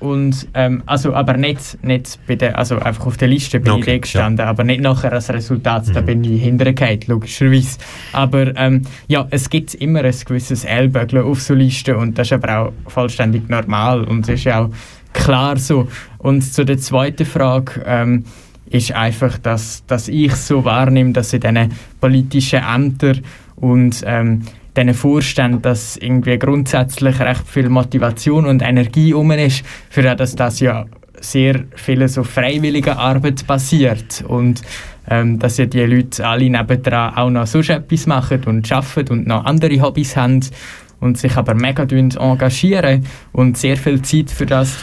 [0.00, 3.80] und ähm, also aber nicht, nicht bei der, also einfach auf der Liste bin Okay,
[3.80, 6.06] ich da gestanden, aber nicht nachher als Resultat, da Mhm.
[6.06, 7.78] bin ich hintergefallen, logischerweise.
[8.12, 12.32] Aber ähm, ja, es gibt immer ein gewisses Ellbögeln auf so Listen und das ist
[12.32, 14.70] aber auch vollständig normal und es ist ja auch
[15.12, 15.88] klar so.
[16.18, 18.24] Und zu der zweiten Frage ähm,
[18.70, 23.22] ist einfach, dass, dass ich so wahrnehme, dass in diesen politischen Ämtern
[23.56, 24.42] und ähm,
[24.76, 30.36] diesen Vorständen, dass irgendwie grundsätzlich recht viel Motivation und Energie um ist, für das, dass
[30.36, 30.86] das ja
[31.20, 34.62] sehr viele so freiwillige Arbeit passiert und
[35.08, 39.26] ähm, dass ja die Leute alle nebendran auch noch sonst etwas machen und arbeiten und
[39.26, 40.40] noch andere Hobbys haben
[41.00, 44.76] und sich aber mega engagieren und sehr viel Zeit für das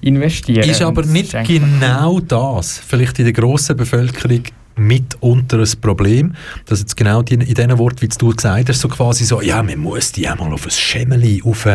[0.00, 0.68] investieren.
[0.68, 4.42] Ist aber nicht genau das, vielleicht in der grossen Bevölkerung,
[4.76, 6.34] mitunter ein Problem,
[6.66, 9.62] dass jetzt genau die, in diesen Worten, wie du gesagt hast, so quasi so, ja,
[9.62, 11.66] man muss die auch mal auf ein Schemmeli auf,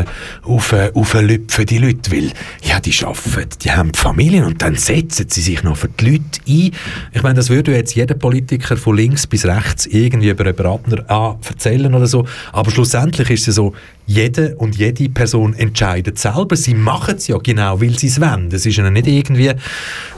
[0.44, 2.32] auf, auflüpfen, die Leute, weil,
[2.64, 6.42] ja, die arbeiten, die haben Familien und dann setzen sie sich noch für die Leute
[6.48, 6.72] ein.
[7.12, 11.04] Ich meine, das würde jetzt jeder Politiker von links bis rechts irgendwie über einen Partner
[11.08, 13.74] ah, erzählen oder so, aber schlussendlich ist es so,
[14.12, 16.56] jede und jede Person entscheidet selber.
[16.56, 18.50] Sie machen es ja genau, weil sie es wollen.
[18.52, 19.56] Es ist ihnen nicht irgendwie Ja,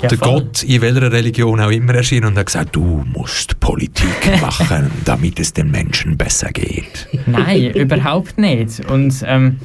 [0.02, 0.41] der voll.
[0.41, 4.08] Gott in welcher Religion auch immer erschienen und hat gesagt, du musst Politik
[4.41, 7.08] machen, damit es den Menschen besser geht.
[7.26, 8.84] Nein, überhaupt nicht.
[8.89, 9.60] Und, ähm,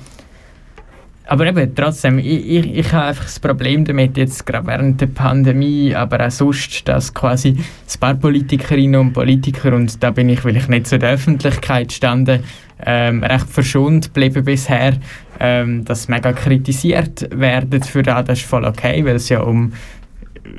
[1.26, 5.08] aber eben, trotzdem, ich, ich, ich habe einfach das Problem damit, jetzt gerade während der
[5.08, 10.44] Pandemie, aber auch sonst, dass quasi ein paar Politikerinnen und Politiker, und da bin ich,
[10.44, 12.42] weil ich nicht der Öffentlichkeit stande,
[12.84, 14.94] ähm, recht verschont geblieben bisher,
[15.40, 19.72] ähm, dass mega kritisiert werden für das, das ist voll okay, weil es ja um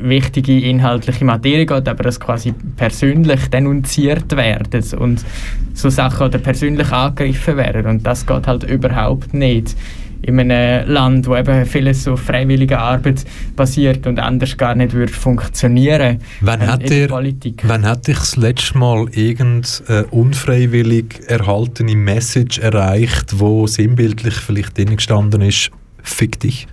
[0.02, 5.26] wichtige inhaltliche Materie geht, aber das quasi persönlich denunziert werden und
[5.74, 7.86] so Sachen oder persönlich angegriffen werden.
[7.86, 9.76] Und das geht halt überhaupt nicht
[10.22, 15.14] in einem Land, wo eben vieles so freiwillige Arbeit basiert und anders gar nicht würde
[15.14, 17.64] funktionieren Wann ähm, hat, in der Politik.
[17.66, 24.96] wann hat dich das letzte Mal irgendeine unfreiwillig erhaltene Message erreicht, wo sinnbildlich vielleicht drin
[24.96, 25.72] gestanden ist,
[26.04, 26.68] fick dich?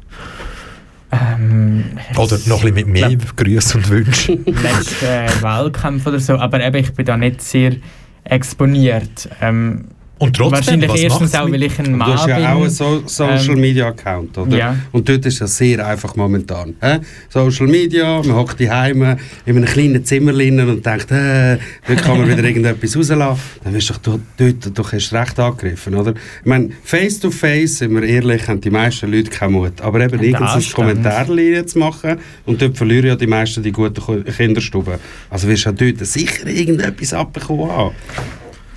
[1.13, 1.85] Ähm,
[2.17, 4.45] Oder noch ein bisschen mit mehr Grüßen und Wünschen?
[4.63, 7.77] letzten äh, Wahlkampf oder so, aber eben, ich bin da nicht sehr
[8.25, 9.29] exponiert.
[9.41, 9.85] Ähm,
[10.19, 12.71] Und trotzdem, wahrscheinlich was erstens auch, weil ich ein Du Mann hast ja auch einen
[12.71, 14.57] so Social Ähm, Media Account, oder?
[14.57, 14.77] ja.
[14.93, 16.75] Und dort ist das sehr einfach momentan.
[16.81, 17.01] Hä?
[17.29, 22.19] Social Media, man hockt die Heime in einem kleinen Zimmerlin und denkt, äh, dort kann
[22.19, 23.43] man wieder irgendetwas rauslassen.
[23.63, 26.13] Dann wirst du doch dort, dort doch erst recht angegriffen, oder?
[26.13, 29.83] Ich meine, face to face, sind wir ehrlich, haben die meisten Leute keinen Mut.
[29.83, 30.63] Aber eben irgendein.
[30.73, 34.95] Kommentarlinie zu machen und dort verlieren ja die meisten die guten Kinderstuben.
[35.31, 37.95] Also wirst du ja dort sicher irgendetwas abbekommen haben.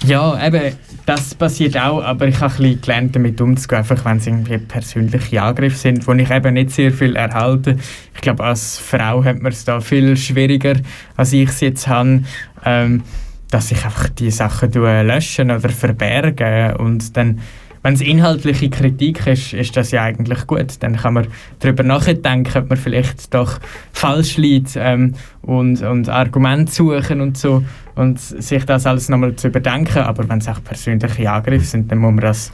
[0.10, 4.26] Ja, eben, das passiert auch, aber ich habe ein gelernt, damit umzugehen, einfach wenn es
[4.26, 7.78] irgendwie persönliche Angriffe sind, wo ich eben nicht sehr viel erhalte.
[8.16, 10.78] Ich glaube, als Frau hat man es da viel schwieriger,
[11.16, 12.24] als ich es jetzt habe,
[12.66, 13.03] ähm,
[13.51, 17.41] dass ich einfach die Sachen löschen oder verbergen und dann
[17.82, 20.82] wenn es inhaltliche Kritik ist, ist das ja eigentlich gut.
[20.82, 21.28] Dann kann man
[21.60, 23.60] darüber nachdenken, ob man vielleicht doch
[23.94, 27.64] falsch liegt ähm, und, und Argumente suchen und so
[27.96, 30.00] und sich das alles nochmal zu überdenken.
[30.00, 32.52] Aber wenn es auch persönliche Angriffe sind, dann muss man das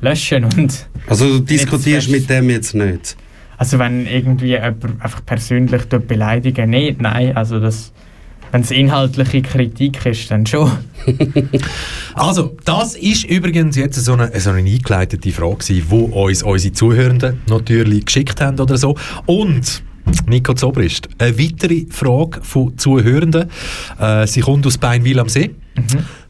[0.00, 0.44] löschen.
[0.44, 3.16] Und Also du diskutierst mit dem jetzt nicht.
[3.56, 7.92] also wenn irgendwie jemand einfach persönlich beleidigen, nicht, nein, also das
[8.52, 10.70] wenn es inhaltliche Kritik ist, dann schon.
[12.14, 17.42] Also, das ist übrigens jetzt so eine, so eine eingeleitete Frage die uns unsere Zuhörenden
[17.48, 18.96] natürlich geschickt haben oder so.
[19.26, 19.82] Und
[20.26, 23.50] Nico Zobrist, eine weitere Frage von Zuhörenden.
[24.00, 25.54] Äh, sie kommt aus Beinwil am See,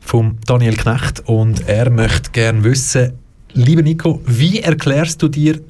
[0.00, 1.22] vom Daniel Knecht.
[1.26, 3.12] Und er möchte gerne wissen,
[3.54, 5.60] lieber Nico, wie erklärst du dir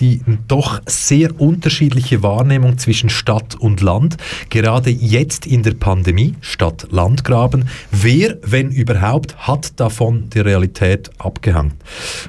[0.00, 4.16] die doch sehr unterschiedliche Wahrnehmung zwischen Stadt und Land,
[4.50, 7.68] gerade jetzt in der Pandemie, Stadt-Land-Graben.
[7.90, 11.74] Wer, wenn überhaupt, hat davon die Realität abgehängt?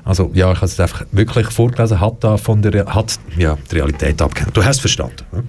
[0.04, 3.76] Also, ja, ich habe es einfach wirklich vorgelesen, hat davon die, Re- hat, ja, die
[3.76, 4.56] Realität abgehängt.
[4.56, 5.24] Du hast verstanden.
[5.32, 5.44] hm?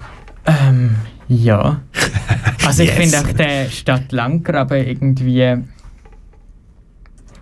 [0.45, 0.95] Ähm,
[1.27, 1.81] ja.
[2.65, 2.97] Also ich Yes.
[2.97, 5.57] finde auch der Stadt Landgraben irgendwie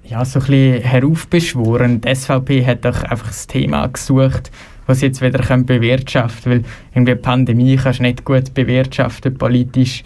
[0.10, 2.02] ja, so ein bisschen heraufbeschworen.
[2.02, 4.52] Die SVP hat doch einfach das Thema gesucht,
[4.88, 10.04] was jetzt wieder können bewirtschaften weil irgendwie die Pandemie kannst du nicht gut bewirtschaften politisch.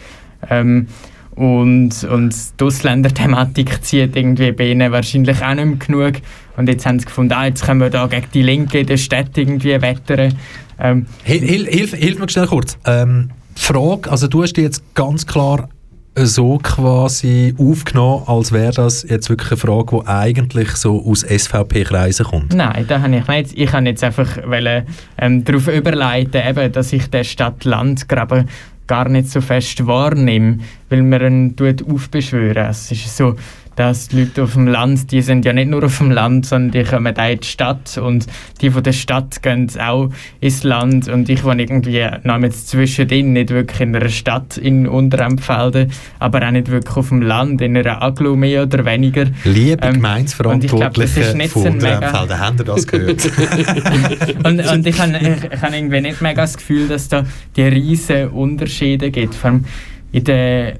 [0.50, 0.88] Ähm,
[1.36, 6.14] und, und die Ausländerthematik zieht irgendwie bei ihnen wahrscheinlich auch nicht mehr genug.
[6.58, 8.98] Und jetzt haben sie gefunden, ah, jetzt können wir da gegen die Linke in der
[8.98, 10.36] Stadt irgendwie wettern.
[10.80, 12.78] Ähm, Hil, hil, hilf, hilf mir schnell kurz.
[12.86, 15.70] Ähm, Frage, also du hast die jetzt ganz klar
[16.16, 22.26] so quasi aufgenommen, als wäre das jetzt wirklich eine Frage, die eigentlich so aus SVP-Kreisen
[22.26, 22.54] kommt.
[22.54, 23.58] Nein, das habe ich nicht.
[23.58, 24.86] Ich kann jetzt einfach wollen,
[25.18, 28.48] ähm, darauf überleiten, eben, dass ich den Stadt-Land-Graben
[28.86, 30.60] gar nicht so fest wahrnehme,
[30.90, 32.68] weil man ihn aufbeschwören.
[32.70, 33.36] Es ist so,
[33.76, 36.72] dass die Leute auf dem Land, die sind ja nicht nur auf dem Land, sondern
[36.72, 38.28] die kommen auch in die Stadt und
[38.62, 40.10] die von der Stadt gehen auch
[40.40, 45.92] ins Land und ich wohne irgendwie namens zwischendrin, nicht wirklich in einer Stadt in Unterempfelden,
[46.20, 49.26] aber auch nicht wirklich auf dem Land, in einer Aglo mehr oder weniger.
[49.44, 53.26] Liebe Ähm, Gemeinsverantwortliche von Unterempfelden, habt ihr das gehört?
[54.46, 57.64] und, und ich habe ich, ich hab irgendwie nicht mega das Gefühl, dass da die
[57.64, 59.36] riesen Unterschiede gibt.
[59.36, 59.66] Vor allem
[60.12, 60.76] in der,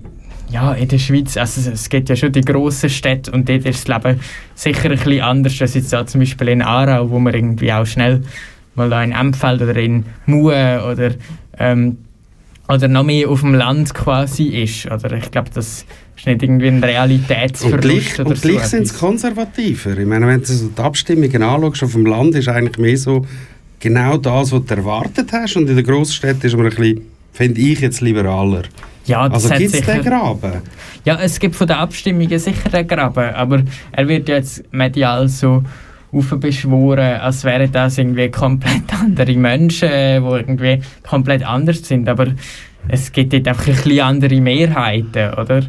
[0.54, 3.66] ja, in der Schweiz, also es- es gibt ja schon die grossen Städte und dort
[3.66, 4.20] ist das Leben
[4.56, 7.86] sicher ein bisschen anders als jetzt da zum Beispiel in Aarau, wo man irgendwie auch
[7.86, 8.22] schnell
[8.76, 10.54] mal da in Empfeld oder in Mue
[10.92, 11.12] oder,
[11.60, 11.98] ähm,
[12.70, 14.86] oder noch mehr auf dem Land quasi ist.
[14.90, 15.86] Oder ich glaube, das
[16.16, 18.48] ist nicht irgendwie ein Und Realitätsverlust gleich, oder und so.
[18.48, 19.00] gleich sind sie etwas.
[19.00, 19.98] konservativer.
[19.98, 23.26] Ich meine, wenn du so die Abstimmungen anschaust auf dem Land, ist eigentlich mehr so
[23.80, 25.56] genau das, was du erwartet hast.
[25.58, 27.02] Und in der Großstadt ist man ein bisschen,
[27.34, 28.64] finde ich jetzt, liberaler.
[29.06, 30.62] Ja, das Also gibt es den Graben?
[31.06, 35.64] Ja, es gibt von den Abstimmungen sicher einen Graben, aber er wird jetzt medial so
[36.12, 42.08] aufbeschworen, als wären das irgendwie komplett andere Menschen, die irgendwie komplett anders sind.
[42.08, 42.28] Aber
[42.88, 45.64] es gibt dort einfach ein bisschen andere Mehrheiten, oder?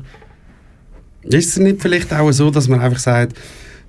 [1.22, 3.39] Ist es nicht vielleicht auch so, dass man einfach sagt,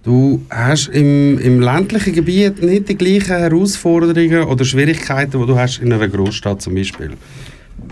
[0.04, 5.80] du hast im, im ländlichen Gebiet nicht die gleichen Herausforderungen oder Schwierigkeiten, die du hast
[5.80, 7.12] in einer Großstadt zum Beispiel?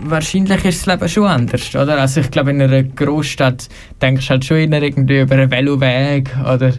[0.02, 2.00] Wahrscheinlich ist das Leben schon anders, oder?
[2.00, 3.68] Also ich glaube, in einer Großstadt
[4.00, 6.72] denkst du halt schon eher irgendwie über einen Veloweg oder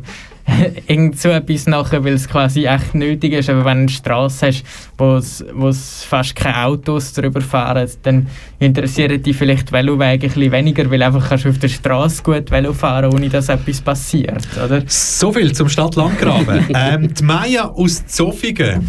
[0.88, 3.50] irgend so etwas nachher, weil es quasi echt nötig ist.
[3.50, 4.64] Aber wenn du eine Straße hast,
[4.98, 5.18] wo
[5.68, 8.28] es fast keine Autos drüber fahren, dann
[8.60, 12.52] interessieren die vielleicht Velowege ein bisschen weniger, weil einfach kannst du auf der Straße gut
[12.52, 14.84] Velo fahren, ohne dass etwas passiert, oder?
[14.88, 16.66] So viel zum Stadt-Landgraben.
[16.74, 18.88] ähm, die Maya aus Zofingen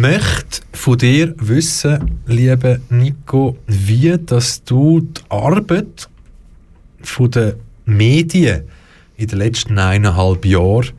[0.00, 6.08] möchte von dir wissen, lieber Nico, wie dass du die Arbeit
[7.02, 8.64] von den Medien
[9.16, 10.90] in den letzten eineinhalb Jahren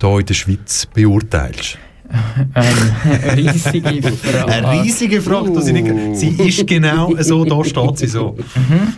[0.00, 1.78] hier in der Schweiz beurteilst?
[2.54, 4.52] ähm, riesige Frage.
[4.52, 8.36] Eine riesige Frage, dass ich nicht, sie ist genau so, da steht sie so.
[8.54, 8.92] Mhm.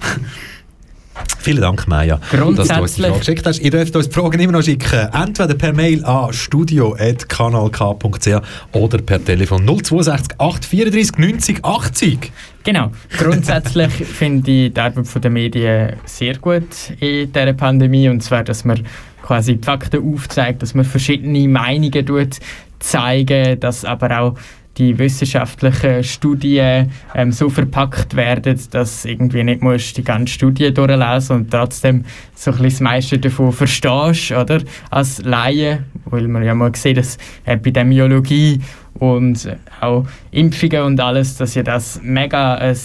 [1.39, 2.19] Vielen Dank, Maja,
[2.57, 3.61] dass du uns die Frage geschickt hast.
[3.61, 5.11] Ihr dürft uns die Fragen immer noch schicken.
[5.13, 8.41] Entweder per Mail an studio.kanalk.ch
[8.73, 12.33] oder per Telefon 062 834 90 80.
[12.65, 12.91] Genau.
[13.19, 16.65] Grundsätzlich finde ich die Arbeit der Medien sehr gut
[17.01, 18.09] in dieser Pandemie.
[18.09, 18.81] Und zwar, dass man
[19.23, 22.39] quasi die Fakten aufzeigt, dass man verschiedene Meinungen tut,
[22.79, 24.35] zeigen, dass aber auch
[24.77, 31.37] die wissenschaftlichen Studien ähm, so verpackt werden, dass irgendwie nicht musst die ganze Studie durchlesen
[31.37, 32.05] und trotzdem
[32.35, 34.61] so ein das meiste davon verstehst, oder?
[34.91, 38.61] Als Laie, weil man ja mal sieht, dass Epidemiologie
[38.95, 42.77] und auch Impfungen und alles, dass ja das mega ein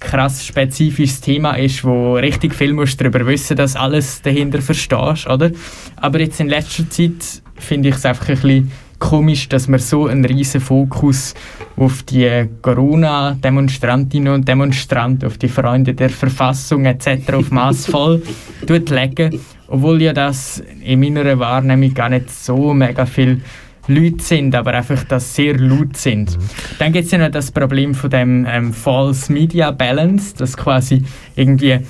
[0.00, 5.50] krass spezifisches Thema ist, wo richtig viel musst darüber wissen, dass alles dahinter verstehst, oder?
[5.96, 8.72] Aber jetzt in letzter Zeit finde ich es einfach ein bisschen
[9.04, 11.34] komisch, dass man so einen riesen Fokus
[11.76, 17.34] auf die Corona-Demonstrantinnen und Demonstranten, auf die Freunde der Verfassung etc.
[17.34, 18.22] auf maßvoll
[18.66, 19.38] tut legen,
[19.68, 23.42] obwohl ja das in meiner Wahrnehmung gar nicht so mega viel
[23.88, 26.38] Leute sind, aber einfach, dass sehr laut sind.
[26.78, 31.04] Dann gibt es ja noch das Problem von dem ähm, False Media Balance, dass quasi
[31.36, 31.80] irgendwie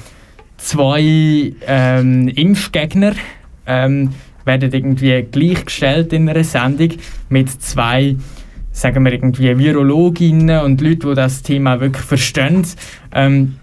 [0.56, 3.12] zwei ähm, Impfgegner
[3.66, 4.10] ähm,
[4.45, 6.90] werden irgendwie gleichgestellt in einer Sendung
[7.28, 8.16] mit zwei
[8.74, 12.66] sagen wir irgendwie Virologinnen und Leute, die das Thema wirklich verstehen.
[13.12, 13.57] Ähm,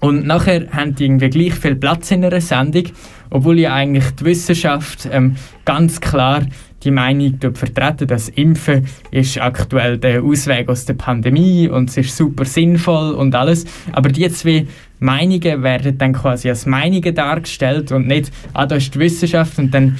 [0.00, 2.84] und nachher haben die irgendwie gleich viel Platz in einer Sendung,
[3.30, 6.42] obwohl ja eigentlich die Wissenschaft ähm, ganz klar
[6.82, 11.98] die Meinung dort vertreten, dass Impfen ist aktuell der Ausweg aus der Pandemie und es
[11.98, 13.66] ist super sinnvoll und alles.
[13.92, 14.66] Aber die zwei
[14.98, 19.74] Meinungen werden dann quasi als Meinungen dargestellt und nicht, ah, da ist die Wissenschaft und
[19.74, 19.98] dann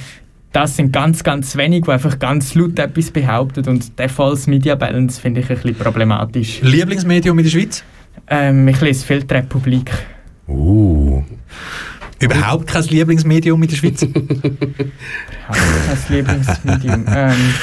[0.53, 4.75] das sind ganz, ganz wenige, die einfach ganz laut etwas behaupten und der False Media
[4.75, 6.61] Balance finde ich ein bisschen problematisch.
[6.61, 7.83] Lieblingsmedium in der Schweiz?
[8.27, 9.91] Ähm, ich lese viel die Republik.
[10.47, 11.23] Uh.
[12.19, 14.05] Überhaupt kein Lieblingsmedium in der Schweiz?
[15.51, 17.05] Ich kein Lieblingsmedium.
[17.13, 17.53] ähm,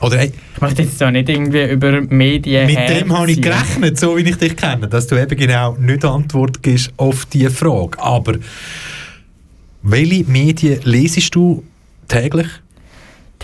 [0.00, 3.42] Oder hey, ich möchte jetzt da nicht irgendwie über Medien mit dem habe ich herziehen.
[3.42, 7.50] gerechnet, so wie ich dich kenne, dass du eben genau nicht Antwort gibst auf diese
[7.50, 7.98] Frage.
[7.98, 8.34] Aber
[9.82, 11.64] welche Medien lesest du
[12.08, 12.48] täglich?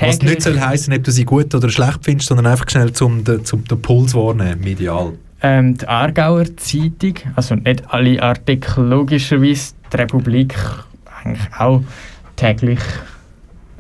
[0.01, 2.93] Was Täglich- nicht soll heißen, ob du sie gut oder schlecht findest, sondern einfach schnell
[2.93, 5.13] zum den, zum den Puls wahrnehmen, medial.
[5.41, 10.55] Ähm, die Aargauer Zeitung, also nicht alle Artikel logischerweise, die Republik
[11.23, 11.83] eigentlich auch
[12.35, 12.81] täglich,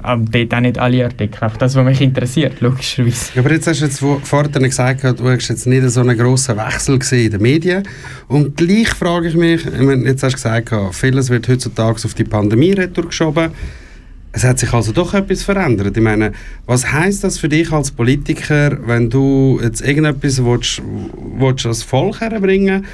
[0.02, 3.32] aber dort auch nicht alle Artikel, einfach das, was mich interessiert, logischerweise.
[3.34, 6.16] Ja, aber jetzt hast du jetzt vor- vorhin gesagt, du hast jetzt nicht so einen
[6.16, 7.82] grossen Wechsel gesehen in den Medien.
[8.28, 12.14] Und gleich frage ich mich, ich meine, jetzt hast du gesagt, vieles wird heutzutage auf
[12.14, 13.50] die Pandemie retour geschoben.
[14.36, 15.96] Es hat sich also doch etwas verändert.
[15.96, 16.32] Ich meine,
[16.66, 20.82] was heißt das für dich als Politiker, wenn du jetzt irgendetwas willst,
[21.38, 22.84] willst als Volk herbringen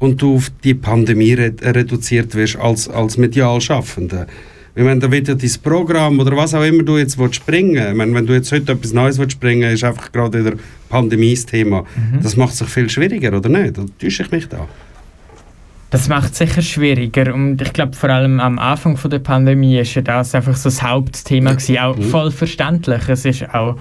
[0.00, 4.26] und du auf die Pandemie re reduziert wirst als, als medial Schaffender?
[4.74, 7.90] Ich meine, da wird ja dein Programm oder was auch immer du jetzt willst bringen.
[7.90, 10.56] Ich meine, wenn du jetzt heute etwas Neues willst bringen, ist einfach gerade wieder
[10.88, 11.84] Pandemie das Thema.
[12.24, 13.78] Das macht es doch viel schwieriger, oder nicht?
[13.78, 14.66] Oder täusche ich mich da?
[15.90, 19.78] Das macht es sicher schwieriger und ich glaube vor allem am Anfang von der Pandemie
[19.78, 23.08] ist ja das einfach so das Hauptthema gewesen, auch voll verständlich.
[23.08, 23.76] Es ist auch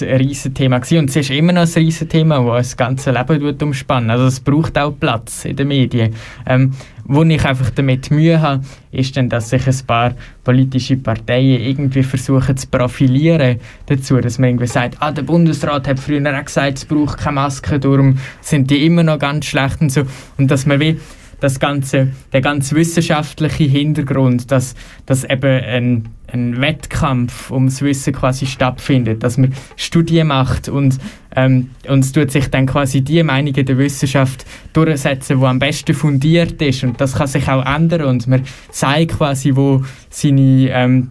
[0.00, 3.12] ein riesen Thema gewesen und es ist immer noch ein riesen Thema, das das ganze
[3.12, 4.10] Leben tut umspannen.
[4.10, 6.14] Also es braucht auch Platz in den Medien.
[6.44, 6.72] Ähm,
[7.04, 12.02] wo ich einfach damit Mühe habe, ist dann, dass sich ein paar politische Parteien irgendwie
[12.02, 16.78] versuchen zu profilieren dazu, dass man irgendwie sagt, ah, der Bundesrat hat früher auch gesagt,
[16.78, 20.02] es braucht keine Maske, darum sind die immer noch ganz schlecht und so.
[20.38, 20.98] Und dass man wie
[21.44, 24.74] das ganze, der ganz wissenschaftliche Hintergrund, dass,
[25.04, 30.96] dass eben ein, ein Wettkampf ums Wissen quasi stattfindet, dass man Studien macht und,
[31.36, 35.94] ähm, und es tut sich dann quasi die Meinungen der Wissenschaft durchsetzen, die am besten
[35.94, 36.82] fundiert ist.
[36.82, 41.10] Und das kann sich auch ändern und man zeigt quasi, wo seine ähm,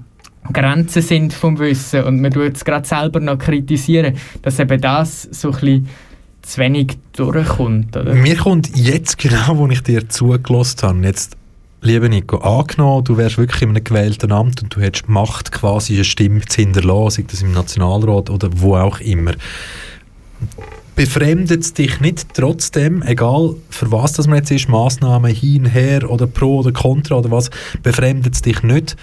[0.51, 2.03] Grenzen sind vom Wissen.
[2.05, 5.89] Und man tut es gerade selber noch kritisieren, dass eben das so ein bisschen
[6.43, 7.95] zu wenig durchkommt.
[7.97, 8.13] Oder?
[8.13, 11.35] Mir kommt jetzt genau, wo ich dir zugelassen habe, jetzt
[11.81, 15.95] lieber Nico, angenommen, du wärst wirklich in einem gewählten Amt und du hättest Macht, quasi
[15.95, 19.33] eine Stimme zu hinterlassen, sei das im Nationalrat oder wo auch immer.
[20.95, 26.09] Befremdet es dich nicht trotzdem, egal für was das man jetzt ist, Massnahmen hin, her
[26.09, 27.49] oder pro oder contra oder was,
[27.81, 28.95] befremdet es dich nicht,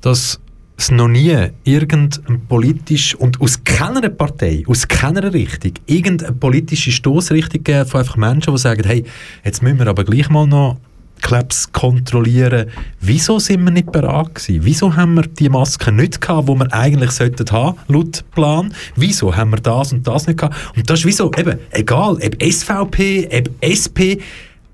[0.00, 0.38] dass
[0.78, 7.64] es noch nie irgendein politisch und aus keiner Partei, aus keiner Richtung, irgendeine politische Stoßrichtung
[7.64, 9.04] gegeben von einfach Menschen, die sagen, hey,
[9.44, 10.78] jetzt müssen wir aber gleich mal noch
[11.20, 12.66] Klebs kontrollieren.
[13.00, 14.64] Wieso sind wir nicht bereit gewesen?
[14.64, 18.72] Wieso haben wir die Masken nicht gehabt, die wir eigentlich sollten haben, laut Plan?
[18.94, 20.56] Wieso haben wir das und das nicht gehabt?
[20.76, 24.22] Und das ist wieso, eben, egal, ob SVP, ob SP,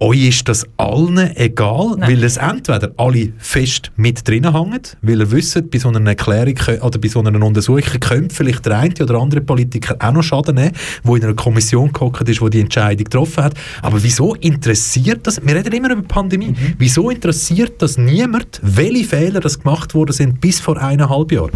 [0.00, 2.10] euch ist das allen egal, Nein.
[2.10, 6.54] weil es entweder alle fest mit drinnen hängen, weil ihr wisst, bei so einer Erklärung
[6.82, 10.56] oder bei so einer Untersuchung könnte vielleicht der eine oder andere Politiker auch noch Schaden
[10.56, 10.72] nehmen,
[11.04, 13.54] wo in einer Kommission gehockt ist, wo die Entscheidung getroffen hat.
[13.82, 16.74] Aber wieso interessiert das, wir reden immer über die Pandemie, Mhm.
[16.78, 21.50] wieso interessiert das niemand, welche Fehler das gemacht worden sind bis vor eineinhalb Jahren?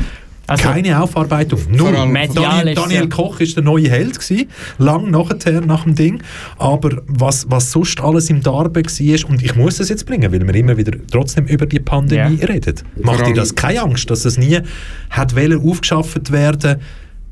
[0.49, 1.61] Also- Keine Aufarbeitung.
[1.71, 6.23] Medial Daniel, Daniel ja- Koch ist der neue Held gewesen, lang nachher nach dem Ding.
[6.59, 10.47] Aber was, was sonst alles im Darbe war, und ich muss das jetzt bringen, weil
[10.47, 12.47] wir immer wieder trotzdem über die Pandemie Ja.
[12.47, 12.77] reden.
[13.03, 14.59] Macht dir das keine Angst, dass es nie
[15.11, 16.81] hat aufgeschafft werden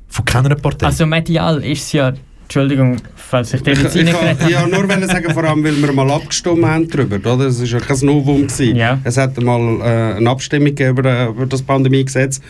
[0.08, 0.86] von keiner Partei?
[0.86, 2.12] Also medial ist es ja,
[2.42, 4.52] Entschuldigung, falls ich dir Ich, jetzt ich, habe.
[4.52, 7.46] ja, nur sagen, vor allem, weil wir mal abgestimmt haben darüber, oder?
[7.46, 8.46] Es war ja kein Novum.
[8.46, 8.76] Gewesen.
[8.76, 8.98] Ja.
[9.02, 12.40] Es hat mal äh, eine Abstimmung gegeben über, äh, über das Pandemiegesetz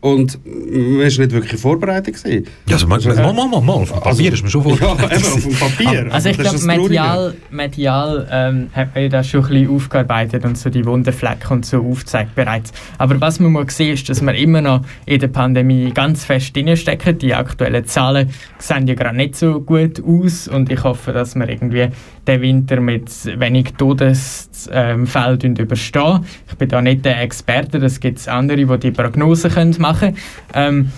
[0.00, 2.22] und man war nicht wirklich vorbereitet.
[2.22, 2.46] Gewesen.
[2.66, 3.72] ja, also, mal, mal, mal, mal, mal.
[3.74, 5.18] Auf dem Papier ist man schon Ja, vorbereitet.
[5.18, 6.06] eben, auf dem Papier.
[6.10, 10.44] Also ich Das glaube, medial, medial ähm, hat man ja das schon ein bisschen aufgearbeitet
[10.44, 12.72] und so die Wunderflecken und so aufgezeigt bereits.
[12.98, 16.56] Aber was man mal sehen ist, dass wir immer noch in der Pandemie ganz fest
[16.56, 17.18] drinstecken.
[17.18, 21.48] Die aktuellen Zahlen sehen ja gerade nicht so gut aus und ich hoffe, dass wir
[21.48, 21.88] irgendwie
[22.26, 25.06] den Winter mit wenig Todesfällen
[25.42, 26.24] ähm, überstehen.
[26.48, 30.14] Ich bin da nicht der Experte, das gibt es andere, die die Prognosen können machen
[30.14, 30.16] können.
[30.54, 30.92] Ähm,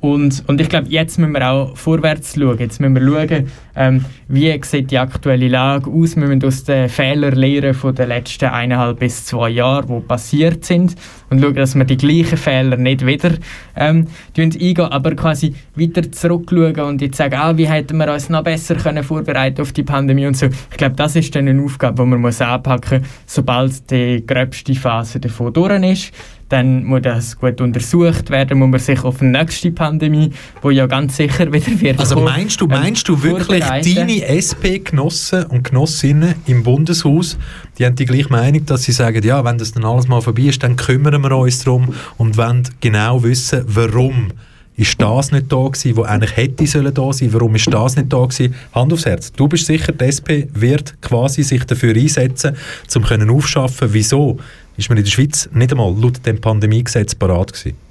[0.00, 2.58] und, und ich glaube, jetzt müssen wir auch vorwärts schauen.
[2.58, 6.16] Jetzt müssen wir schauen, ähm, wie sieht die aktuelle Lage aus.
[6.16, 10.64] Wir müssen aus den Fehlern lernen von den letzten eineinhalb bis zwei Jahren, die passiert
[10.64, 10.96] sind.
[11.28, 13.32] Und schauen, dass wir die gleichen Fehler nicht wieder
[13.76, 14.06] ähm,
[14.36, 18.76] eingehen, aber quasi weiter zurückschauen und jetzt sagen, ah, wie hätten wir uns noch besser
[18.76, 20.46] können vorbereiten auf die Pandemie und so.
[20.46, 24.74] Ich glaube, das ist dann eine Aufgabe, die man muss anpacken muss, sobald die gröbste
[24.74, 26.12] Phase davon durch ist
[26.48, 30.30] dann muss das gut untersucht werden, muss man sich auf die nächste Pandemie,
[30.62, 33.64] wo ja ganz sicher wieder wird Also meinst du, ähm, meinst du wirklich?
[33.68, 37.36] Deine SP-Genossen und Genossinnen im Bundeshaus,
[37.78, 40.42] die haben die gleiche Meinung, dass sie sagen, ja, wenn das dann alles mal vorbei
[40.42, 44.32] ist, dann kümmern wir uns darum und wollen genau wissen, warum
[44.76, 48.12] ist das nicht da gewesen, wo eigentlich hätte sollen da sein, warum ist das nicht
[48.12, 48.54] da gewesen?
[48.74, 49.32] Hand aufs Herz.
[49.32, 52.56] Du bist sicher, die SP wird quasi sich dafür einsetzen,
[52.94, 54.38] um können aufschaffen, wieso
[54.76, 57.85] ist man in der Schweiz nicht einmal laut dem Pandemiegesetz parat gewesen.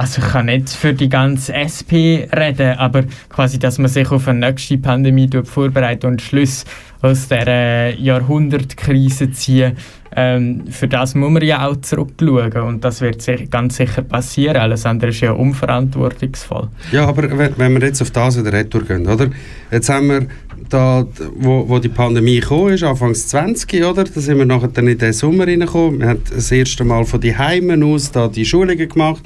[0.00, 4.28] Also ich kann nicht für die ganze SP reden, aber quasi, dass man sich auf
[4.28, 6.64] eine nächste Pandemie vorbereitet und Schluss
[7.02, 9.76] aus dieser Jahrhundertkrise ziehen,
[10.16, 14.56] ähm, für das muss man ja auch zurückschauen und das wird ganz sicher passieren.
[14.56, 16.68] Alles andere ist ja unverantwortungsvoll.
[16.92, 19.28] Ja, aber wenn, wir jetzt auf das wieder retour oder?
[19.70, 20.26] Jetzt haben wir
[20.70, 24.04] da, wo, wo die Pandemie gekommen ist, Anfangs 20, oder?
[24.04, 26.00] Da sind wir nachher dann in den Sommer reingekommen.
[26.00, 29.22] Wir haben das erste Mal von die Heimen aus da die Schulungen gemacht.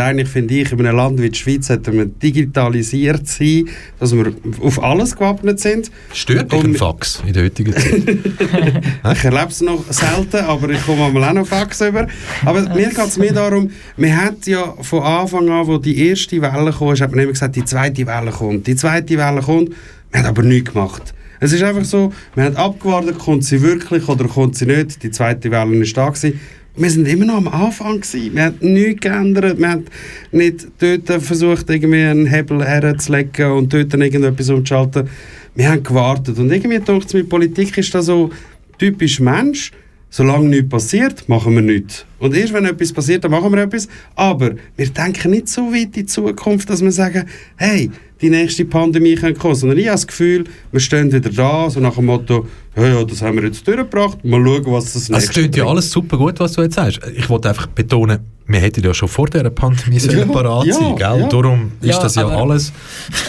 [0.00, 3.68] Eigentlich finde ich, in einem Land wie die Schweiz sollten wir digitalisiert sein,
[4.00, 5.90] dass wir auf alles gewappnet sind.
[6.12, 8.02] Stört dich ein Fax in der heutigen Zeit?
[9.14, 12.06] Ich erlebe es noch selten, aber ich komme mal auch noch Fax über.
[12.44, 16.40] Aber mir geht es mehr darum, man hat ja von Anfang an, wo die erste
[16.40, 19.70] Welle kam, hat man immer gesagt, die zweite Welle kommt, die zweite Welle kommt.
[20.12, 21.14] Man hat aber nichts gemacht.
[21.40, 25.02] Es ist einfach so, man hat abgewartet, kommt sie wirklich oder kommt sie nicht.
[25.02, 26.40] Die zweite Welle ist da gewesen.
[26.76, 28.34] Wir sind immer noch am Anfang gewesen.
[28.34, 29.58] Wir haben nichts geändert.
[29.60, 29.84] Wir haben
[30.32, 35.08] nicht dort versucht, irgendwie einen Hebel herzulegen und dort irgendetwas umzuschalten.
[35.54, 36.36] Wir haben gewartet.
[36.36, 38.30] Und irgendwie denke ich, mit Politik ist das so
[38.76, 39.70] typisch Mensch.
[40.10, 42.06] Solange nichts passiert, machen wir nichts.
[42.18, 43.88] Und erst wenn etwas passiert, dann machen wir etwas.
[44.16, 47.90] Aber wir denken nicht so weit in die Zukunft, dass wir sagen, hey,
[48.24, 49.54] die nächste Pandemie könnte kommen.
[49.54, 53.04] Sondern ich habe das Gefühl, wir stehen wieder da, so nach dem Motto, ja, ja,
[53.04, 55.90] das haben wir jetzt durchgebracht, mal schauen, was das Also, es nächste klingt ja alles
[55.90, 57.00] super gut, was du jetzt sagst.
[57.14, 60.96] Ich wollte einfach betonen, wir hätten ja schon vor dieser Pandemie Ja, parat ja, sein,
[60.96, 61.20] gell?
[61.20, 61.28] ja.
[61.28, 62.72] Darum ist Ja, das ja alles...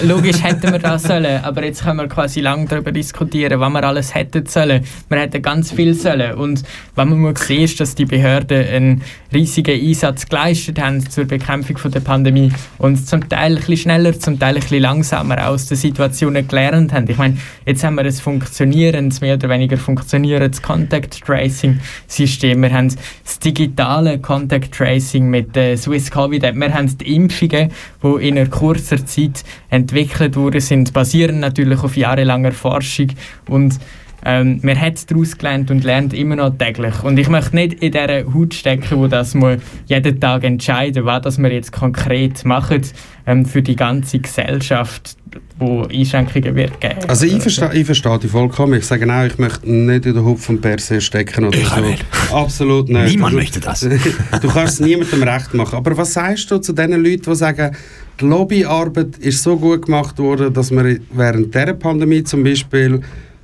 [0.04, 3.84] Logisch hätten wir das sollen, aber jetzt können wir quasi lange darüber diskutieren, was wir
[3.84, 4.84] alles hätten sollen.
[5.08, 6.34] Wir hätten ganz viel sollen.
[6.34, 6.64] Und
[6.96, 9.02] was man muss sehen, ist, dass die Behörden einen
[9.34, 14.20] riesigen Einsatz geleistet haben zur Bekämpfung von der Pandemie und zum Teil ein bisschen schneller,
[14.20, 17.10] zum Teil ein bisschen langsamer aus den Situationen gelernt haben.
[17.10, 22.62] Ich meine, jetzt haben wir ein funktionierendes, mehr oder weniger funktionierendes Contact Tracing System.
[22.62, 22.94] Wir haben
[23.24, 26.56] das digitale Contact Tracing mit der Swiss Covid App.
[26.56, 27.72] Wir haben die Impfungen,
[28.04, 33.10] die in einer kurzer Zeit entwickelt worden sind, basieren natürlich auf jahrelanger Forschung
[33.48, 33.80] und
[34.26, 37.04] ähm, man hat daraus gelernt und lernt immer noch täglich.
[37.04, 41.22] Und ich möchte nicht in dieser Haut stecken, wo das muss jeden Tag entscheiden, was
[41.22, 42.82] das wir jetzt konkret machen
[43.28, 45.16] ähm, für die ganze Gesellschaft,
[45.60, 46.96] wo Einschränkungen wird geben.
[47.08, 48.74] Also ich verstehe, ich verstehe dich vollkommen.
[48.80, 51.68] Ich sage auch, ich möchte nicht in den Hupf von per se stecken oder Ich
[51.68, 51.82] so.
[51.82, 52.04] nicht.
[52.34, 53.12] Absolut nicht.
[53.12, 53.80] Niemand Also, möchte das.
[54.42, 55.76] du kannst es niemandem recht machen.
[55.76, 57.76] Aber was sagst du zu den Leuten, die sagen,
[58.20, 63.02] die Lobbyarbeit ist so gut gemacht worden, dass man während der Pandemie zum Beispiel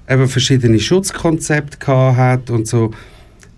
[0.09, 2.91] eben verschiedene Schutzkonzepte hat und so.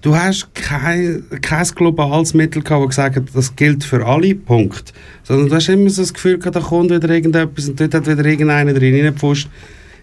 [0.01, 4.93] Du hast kein, kein globales Mittel gehabt, das gesagt hat, das gilt für alle, Punkt.
[5.23, 8.07] Sondern du hast immer so das Gefühl gehabt, da kommt wieder irgendetwas und dort hat
[8.07, 9.47] wieder irgendeiner drin reingepfuscht.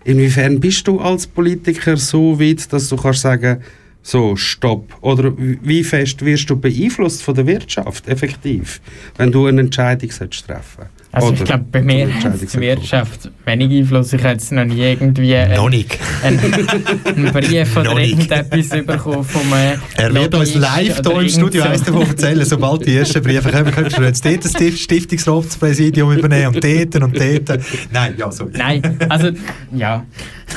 [0.04, 3.60] Inwiefern bist du als Politiker so weit, dass du kannst sagen,
[4.02, 4.96] so, stopp?
[5.02, 8.80] Oder wie fest wirst du beeinflusst von der Wirtschaft, effektiv,
[9.18, 13.80] wenn du eine Entscheidung treffen Also ich Oder glaube, bei mir hat die Wirtschaft wenig
[13.80, 14.12] Einfluss.
[14.12, 15.98] Ich habe jetzt noch nie irgendwie Noch einen, nicht.
[16.22, 16.38] einen,
[17.04, 21.82] einen Brief oder irgendetwas bekommen vom äh, Er wird uns live hier im Studio eins
[21.82, 26.54] davon erzählen, sobald die ersten Briefe kommen, könntest du jetzt dort das Stift- Stiftungsratspräsidium übernehmen
[26.54, 27.60] und dort und dort.
[27.90, 28.48] Nein, ja, so.
[28.52, 29.30] Nein, also
[29.74, 30.04] ja.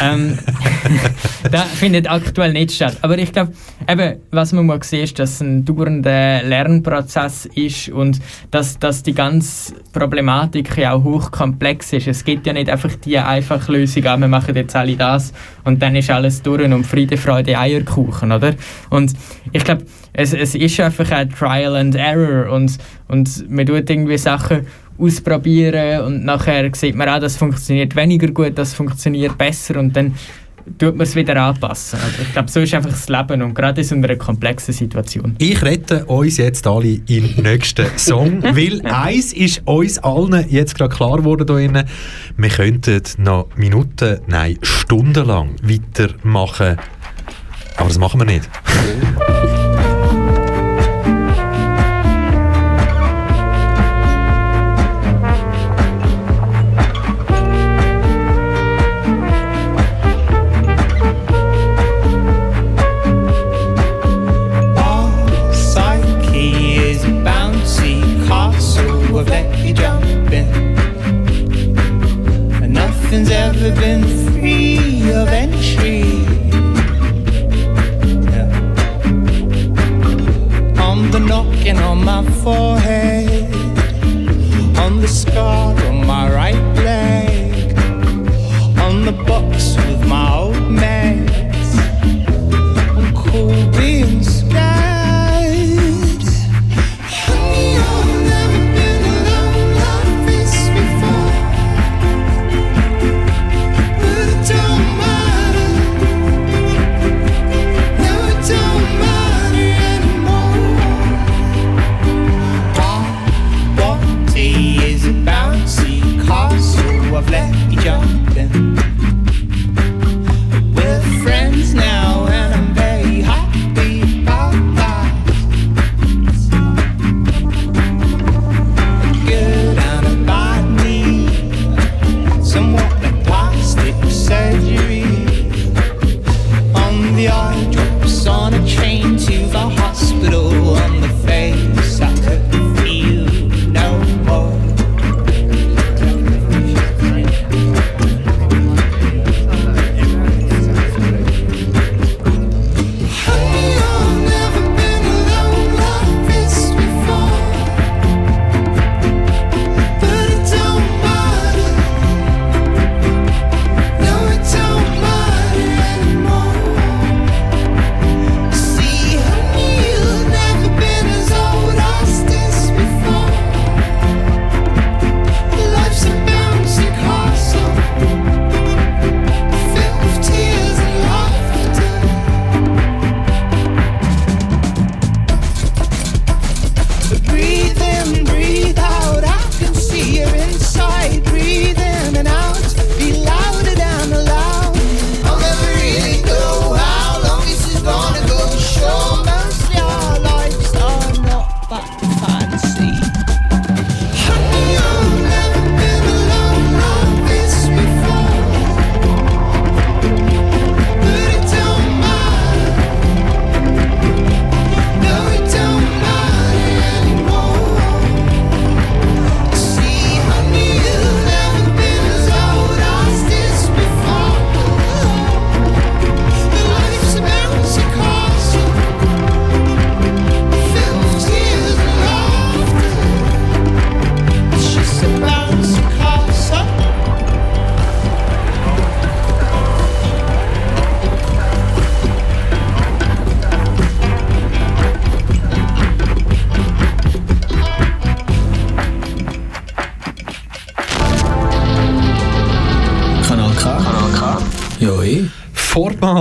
[0.02, 0.38] Ähm,
[1.52, 2.98] das findet aktuell nicht statt.
[3.02, 3.54] Aber ich glaube,
[3.88, 8.20] eben, was man mal sehen, ist, dass es ein dauernder Lernprozess ist und
[8.52, 10.43] dass, dass die ganze Problematik
[10.78, 12.08] ja auch hochkomplex ist.
[12.08, 15.34] Es gibt ja nicht einfach die einfache Lösung, ah, wir machen jetzt alle das
[15.64, 18.54] und dann ist alles durch und Friede, Freude, Eierkuchen, oder?
[18.90, 19.14] Und
[19.52, 22.78] ich glaube, es, es ist einfach ein Trial and Error und,
[23.08, 24.68] und man tut irgendwie Sachen
[24.98, 30.14] ausprobieren und nachher sieht man auch, das funktioniert weniger gut, das funktioniert besser und dann
[30.78, 32.00] tut man es wieder anpassen.
[32.00, 35.36] Also ich glaube, so ist einfach das Leben und gerade in so einer komplexen Situation.
[35.40, 40.96] Ich rette uns jetzt alle im nächsten Song, weil eins ist uns allen jetzt gerade
[40.96, 41.88] klar geworden hier drinnen,
[42.38, 46.78] wir könnten noch Minuten, nein, stundenlang weitermachen,
[47.78, 48.50] aber das machen wir nicht.
[82.46, 82.83] on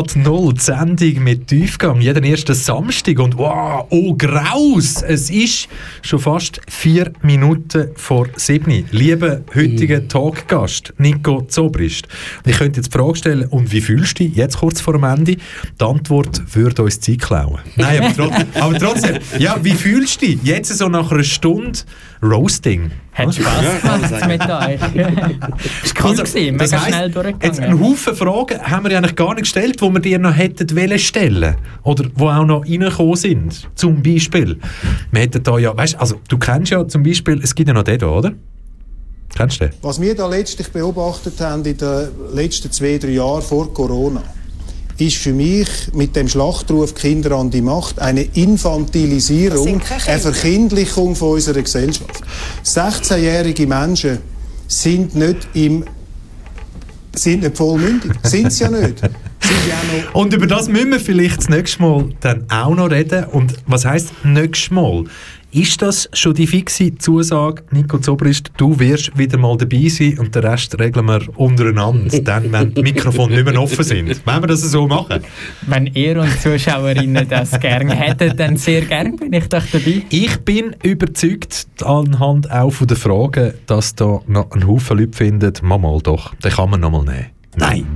[0.02, 5.68] Format 0, die Sendung mit Tiefgang, jeden ersten Samstag und wow, oh graus, es ist
[6.02, 8.84] schon fast vier Minuten vor sieben.
[8.90, 12.08] Lieber heutiger Talkgast, Nico Zobrist,
[12.44, 15.04] ich könnte jetzt die Frage stellen, und wie fühlst du dich jetzt kurz vor dem
[15.04, 15.36] Ende?
[15.36, 17.60] Die Antwort würde uns Zeit klauen.
[17.76, 21.78] Nein, aber, trotzdem, aber trotzdem, ja, wie fühlst du dich jetzt so nach einer Stunde
[22.20, 22.90] Roasting?
[23.12, 24.80] Hat Spaß gemacht mit euch.
[25.84, 27.80] ist cool gewesen, mega heisst, schnell Jetzt einen durchgegangen.
[27.80, 30.98] Haufen Fragen haben wir ja eigentlich gar nicht gestellt, die wir dir noch hätten wollen
[30.98, 33.68] stellen Oder die auch noch reingekommen sind.
[33.74, 34.58] Zum Beispiel.
[35.10, 37.82] Wir hätten da ja, weißt also du kennst ja zum Beispiel, es gibt ja noch
[37.82, 38.32] den da, oder?
[39.36, 39.74] Kennst du den?
[39.82, 44.22] Was wir da letztlich beobachtet haben in den letzten zwei, drei Jahren vor Corona,
[45.06, 51.34] ist für mich mit dem Schlachtruf Kinder an die Macht eine Infantilisierung, eine Verkindlichung von
[51.34, 52.22] unserer Gesellschaft.
[52.64, 54.18] 16-jährige Menschen
[54.68, 55.84] sind nicht im
[57.14, 58.12] sind nicht vollmündig.
[58.22, 59.02] Sind sie ja nicht.
[59.68, 63.24] Ja Und über das müssen wir vielleicht das nächste Mal dann auch noch reden.
[63.24, 65.04] Und was heisst nächstes Mal?
[65.54, 70.34] Ist das schon die fixe Zusage, Nico Zobrist, du wirst wieder mal dabei sein und
[70.34, 74.26] den Rest regeln wir untereinander, dann, wenn die Mikrofone nicht mehr offen sind?
[74.26, 75.20] Wollen wir das so machen?
[75.66, 80.02] Wenn ihr und Zuschauerinnen das gerne hättet, dann sehr gerne bin ich doch dabei.
[80.08, 85.52] Ich bin überzeugt, anhand auch von der Fragen, dass da noch ein Haufen Leute finden,
[85.60, 87.26] mal mal doch, den kann man noch mal nehmen.
[87.56, 87.86] Nein.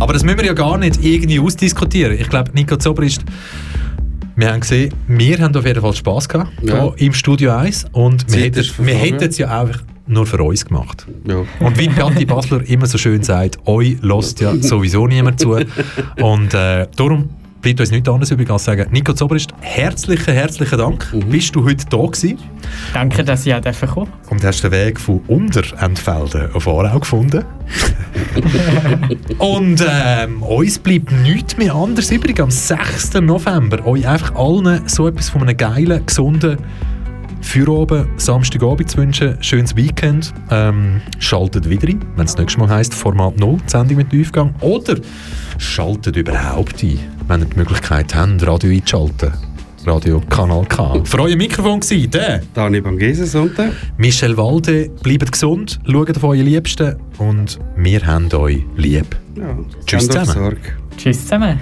[0.00, 2.18] Aber das müssen wir ja gar nicht irgendwie ausdiskutieren.
[2.18, 3.24] Ich glaube, Nico Zobrist,
[4.36, 6.92] wir haben gesehen, wir haben auf jeden Fall Spass gehabt Ja.
[6.96, 11.06] im Studio 1 und wir hätten, wir hätten es ja einfach nur für uns gemacht.
[11.26, 11.44] Ja.
[11.60, 15.56] Und wie Patti Basler immer so schön sagt, euch lässt ja sowieso niemand zu.
[16.20, 17.30] Und äh, darum
[17.64, 21.10] bleibt uns nichts anderes übrig als zu sagen, Nico Zobrist, herzlichen, herzlichen Dank.
[21.30, 22.38] Bist du heute da gewesen
[22.92, 24.06] Danke, dass ich auch kommen durfte.
[24.28, 27.42] und hast den Weg von Unterentfelden auf Aarau gefunden.
[29.38, 32.38] und ähm, uns bleibt nichts mehr anderes übrig.
[32.38, 33.14] Am 6.
[33.14, 36.58] November euch einfach allen so etwas von einem geilen, gesunden
[37.40, 39.38] Feierabend, Samstagabend zu wünschen.
[39.40, 40.34] Schönes Weekend.
[40.50, 44.10] Ähm, schaltet wieder ein, wenn es das nächste Mal heisst Format 0, die Sendung mit
[44.10, 44.54] Tiefgang.
[44.60, 44.96] Oder
[45.58, 46.98] schaltet überhaupt ein,
[47.28, 49.32] wenn ihr die Möglichkeit habt, Radio einzuschalten.
[49.86, 51.02] Radio Kanal K.
[51.04, 56.24] Für euer Mikrofon war der Dani Bangeses und der Michel Walde, bleibt gesund, schaut auf
[56.24, 59.14] eure Liebsten und wir haben euch lieb.
[59.36, 60.56] ja, Tschüss zusammen.
[60.96, 61.58] Tschüss zusammen.